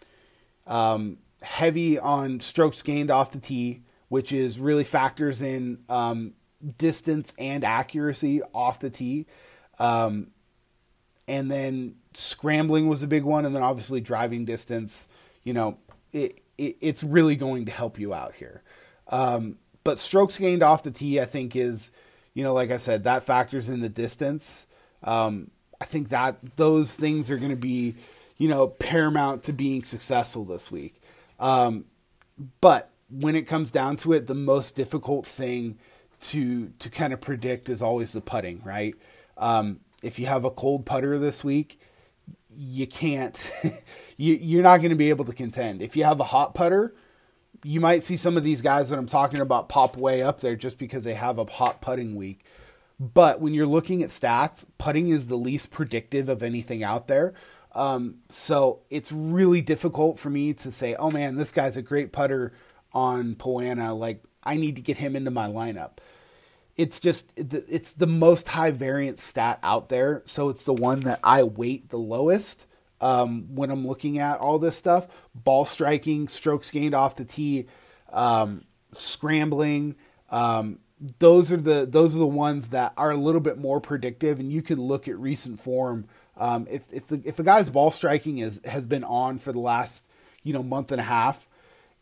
um, 0.67 1.19
heavy 1.41 1.99
on 1.99 2.41
strokes 2.41 2.83
gained 2.83 3.11
off 3.11 3.33
the 3.33 3.41
tee, 3.41 3.83
which 4.09 4.33
is 4.33 4.61
really 4.61 4.85
factors 4.85 5.41
in 5.41 5.79
um, 5.89 6.35
distance 6.79 7.33
and 7.39 7.65
accuracy 7.65 8.43
off 8.55 8.81
the 8.81 8.91
tee. 8.91 9.27
Um, 9.79 10.29
and 11.27 11.51
then 11.51 11.97
scrambling 12.15 12.89
was 12.89 13.03
a 13.03 13.07
big 13.07 13.25
one, 13.25 13.47
and 13.47 13.55
then 13.55 13.63
obviously 13.63 14.01
driving 14.01 14.45
distance. 14.45 15.09
You 15.45 15.55
know, 15.55 15.79
it, 16.13 16.41
it, 16.63 16.77
it's 16.81 17.05
really 17.05 17.37
going 17.37 17.67
to 17.67 17.73
help 17.73 17.99
you 17.99 18.15
out 18.15 18.35
here. 18.35 18.63
Um, 19.09 19.59
but 19.85 19.99
strokes 19.99 20.39
gained 20.39 20.63
off 20.63 20.83
the 20.83 20.91
tee, 20.91 21.21
I 21.21 21.25
think, 21.25 21.57
is, 21.57 21.91
you 22.35 22.45
know, 22.45 22.55
like 22.55 22.71
I 22.71 22.79
said, 22.79 23.05
that 23.05 23.25
factors 23.25 23.69
in 23.69 23.81
the 23.81 23.89
distance. 23.89 24.67
Um, 25.03 25.51
I 25.81 25.85
think 25.85 26.11
that 26.11 26.57
those 26.57 26.95
things 26.95 27.31
are 27.31 27.37
going 27.37 27.51
to 27.51 27.57
be, 27.57 27.95
you 28.37 28.49
know, 28.49 28.69
paramount 28.69 29.43
to 29.45 29.53
being 29.53 29.83
successful 29.85 30.45
this 30.45 30.71
week. 30.71 31.03
Um, 31.41 31.87
but 32.61 32.91
when 33.11 33.35
it 33.35 33.43
comes 33.43 33.71
down 33.71 33.97
to 33.97 34.13
it, 34.13 34.27
the 34.27 34.35
most 34.35 34.75
difficult 34.77 35.27
thing 35.27 35.79
to 36.21 36.69
to 36.79 36.89
kind 36.89 37.13
of 37.13 37.21
predict 37.21 37.69
is 37.69 37.83
always 37.83 38.13
the 38.13 38.21
putting, 38.21 38.63
right? 38.63 38.95
Um, 39.37 39.81
if 40.03 40.19
you 40.19 40.27
have 40.27 40.45
a 40.45 40.51
cold 40.51 40.87
putter 40.87 41.19
this 41.19 41.43
week, 41.43 41.81
you 42.57 42.87
can't 42.87 43.39
you, 44.17 44.35
you're 44.35 44.63
not 44.63 44.79
going 44.79 44.91
to 44.91 44.97
be 44.97 45.09
able 45.11 45.25
to 45.25 45.33
contend. 45.33 45.83
If 45.83 45.97
you 45.97 46.05
have 46.05 46.21
a 46.21 46.25
hot 46.25 46.55
putter, 46.55 46.95
you 47.65 47.81
might 47.81 48.05
see 48.05 48.17
some 48.17 48.37
of 48.37 48.45
these 48.45 48.63
guys 48.63 48.91
that 48.91 48.99
I'm 48.99 49.07
talking 49.07 49.41
about 49.41 49.69
pop 49.69 49.97
way 49.97 50.23
up 50.23 50.41
there 50.41 50.57
just 50.57 50.79
because 50.79 51.05
they 51.05 51.15
have 51.15 51.39
a 51.39 51.45
hot 51.45 51.81
putting 51.81 52.17
week. 52.17 52.45
But 52.99 53.41
when 53.41 53.55
you're 53.55 53.67
looking 53.67 54.03
at 54.03 54.11
stats, 54.11 54.67
putting 54.79 55.09
is 55.09 55.27
the 55.27 55.37
least 55.37 55.71
predictive 55.71 56.29
of 56.29 56.43
anything 56.43 56.85
out 56.85 57.09
there. 57.09 57.35
Um, 57.75 58.17
so 58.29 58.81
it's 58.91 59.11
really 59.11 59.61
difficult 59.61 60.19
for 60.19 60.31
me 60.31 60.53
to 60.55 60.71
say, 60.71 60.95
oh 60.95 61.11
man, 61.11 61.37
this 61.37 61.53
guy's 61.53 61.77
a 61.77 61.83
great 61.83 62.13
putter 62.13 62.53
on 62.93 63.35
Poa 63.35 63.65
annua. 63.65 63.99
Like, 63.99 64.23
I 64.45 64.57
need 64.57 64.77
to 64.77 64.83
get 64.83 64.99
him 64.99 65.17
into 65.17 65.31
my 65.31 65.47
lineup. 65.47 65.99
It's 66.77 67.01
just 67.01 67.33
it's 67.37 67.93
the 67.93 68.07
most 68.07 68.49
high 68.49 68.71
variance 68.71 69.23
stat 69.23 69.59
out 69.63 69.89
there, 69.89 70.23
so 70.25 70.49
it's 70.49 70.65
the 70.65 70.73
one 70.73 71.01
that 71.01 71.21
I 71.23 71.43
weight 71.43 71.91
the 71.91 71.99
lowest 71.99 72.67
um, 73.01 73.55
when 73.55 73.71
I'm 73.71 73.87
looking 73.87 74.19
at 74.19 74.39
all 74.39 74.59
this 74.59 74.77
stuff. 74.77 75.09
Ball 75.35 75.65
striking, 75.65 76.29
strokes 76.29 76.71
gained 76.71 76.95
off 76.95 77.17
the 77.17 77.25
tee, 77.25 77.67
um, 78.13 78.65
scrambling. 78.93 79.97
Um, 80.31 80.79
those 81.19 81.53
are 81.53 81.59
the 81.59 81.85
those 81.85 82.17
are 82.17 82.21
the 82.21 82.27
ones 82.27 82.71
that 82.71 82.93
are 82.97 83.11
a 83.11 83.17
little 83.17 83.41
bit 83.41 83.59
more 83.59 83.81
predictive, 83.81 84.41
and 84.41 84.53
you 84.53 84.63
can 84.63 84.81
look 84.81 85.09
at 85.09 85.19
recent 85.19 85.61
form. 85.61 86.07
Um, 86.37 86.67
if 86.71 86.91
if 86.93 87.09
the 87.09 87.21
if 87.25 87.39
a 87.39 87.43
guy's 87.43 87.69
ball 87.69 87.91
striking 87.91 88.39
is 88.39 88.61
has 88.65 88.87
been 88.87 89.05
on 89.05 89.39
for 89.39 89.53
the 89.53 89.61
last 89.61 90.09
you 90.43 90.53
know 90.53 90.63
month 90.63 90.93
and 90.93 91.01
a 91.01 91.05
half, 91.05 91.49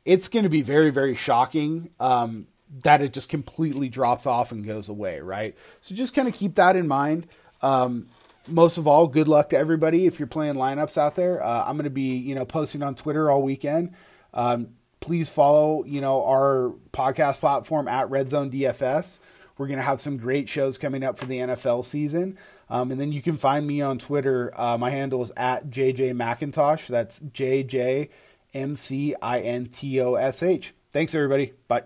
it's 0.05 0.29
going 0.29 0.43
to 0.45 0.51
be 0.51 0.63
very 0.63 0.91
very 0.91 1.15
shocking 1.15 1.91
um, 1.99 2.47
that 2.83 3.01
it 3.01 3.13
just 3.13 3.29
completely 3.29 3.89
drops 3.89 4.27
off 4.27 4.53
and 4.53 4.65
goes 4.65 4.89
away, 4.89 5.21
right? 5.21 5.57
So 5.81 5.95
just 5.95 6.15
kind 6.15 6.29
of 6.29 6.35
keep 6.35 6.55
that 6.55 6.77
in 6.77 6.87
mind. 6.87 7.27
Um, 7.63 8.09
most 8.47 8.79
of 8.79 8.87
all, 8.87 9.07
good 9.07 9.29
luck 9.29 9.51
to 9.51 9.59
everybody 9.59 10.07
if 10.07 10.19
you're 10.19 10.29
playing 10.29 10.55
lineups 10.55 10.97
out 10.97 11.15
there. 11.15 11.43
Uh, 11.43 11.65
I'm 11.67 11.77
going 11.77 11.85
to 11.85 11.91
be 11.91 12.17
you 12.17 12.35
know 12.35 12.45
posting 12.45 12.83
on 12.83 12.95
Twitter 12.95 13.31
all 13.31 13.43
weekend. 13.43 13.95
Um, 14.33 14.69
please 15.01 15.31
follow 15.31 15.85
you 15.85 16.01
know 16.01 16.25
our 16.25 16.75
podcast 16.93 17.41
platform 17.41 17.89
at 17.89 18.11
Red 18.11 18.31
Zone 18.31 18.51
DFS. 18.51 19.19
We're 19.59 19.67
going 19.67 19.79
to 19.79 19.85
have 19.85 20.01
some 20.01 20.17
great 20.17 20.49
shows 20.49 20.79
coming 20.79 21.05
up 21.05 21.19
for 21.19 21.27
the 21.27 21.37
NFL 21.37 21.85
season. 21.85 22.39
Um, 22.71 22.93
and 22.93 22.99
then 22.99 23.13
you 23.13 23.21
can 23.21 23.37
find 23.37 23.67
me 23.67 23.83
on 23.83 23.99
Twitter. 23.99 24.59
Uh, 24.59 24.79
my 24.79 24.89
handle 24.89 25.23
is 25.23 25.33
at 25.37 25.69
JJ 25.69 26.15
McIntosh. 26.15 26.87
That's 26.87 27.19
J 27.33 27.63
J 27.65 28.09
M 28.55 28.75
C 28.77 29.15
I 29.21 29.41
N 29.41 29.67
T 29.67 30.01
O 30.01 30.15
S 30.15 30.43
H. 30.43 30.73
Thanks, 30.93 31.15
everybody. 31.15 31.53
Bye. 31.69 31.83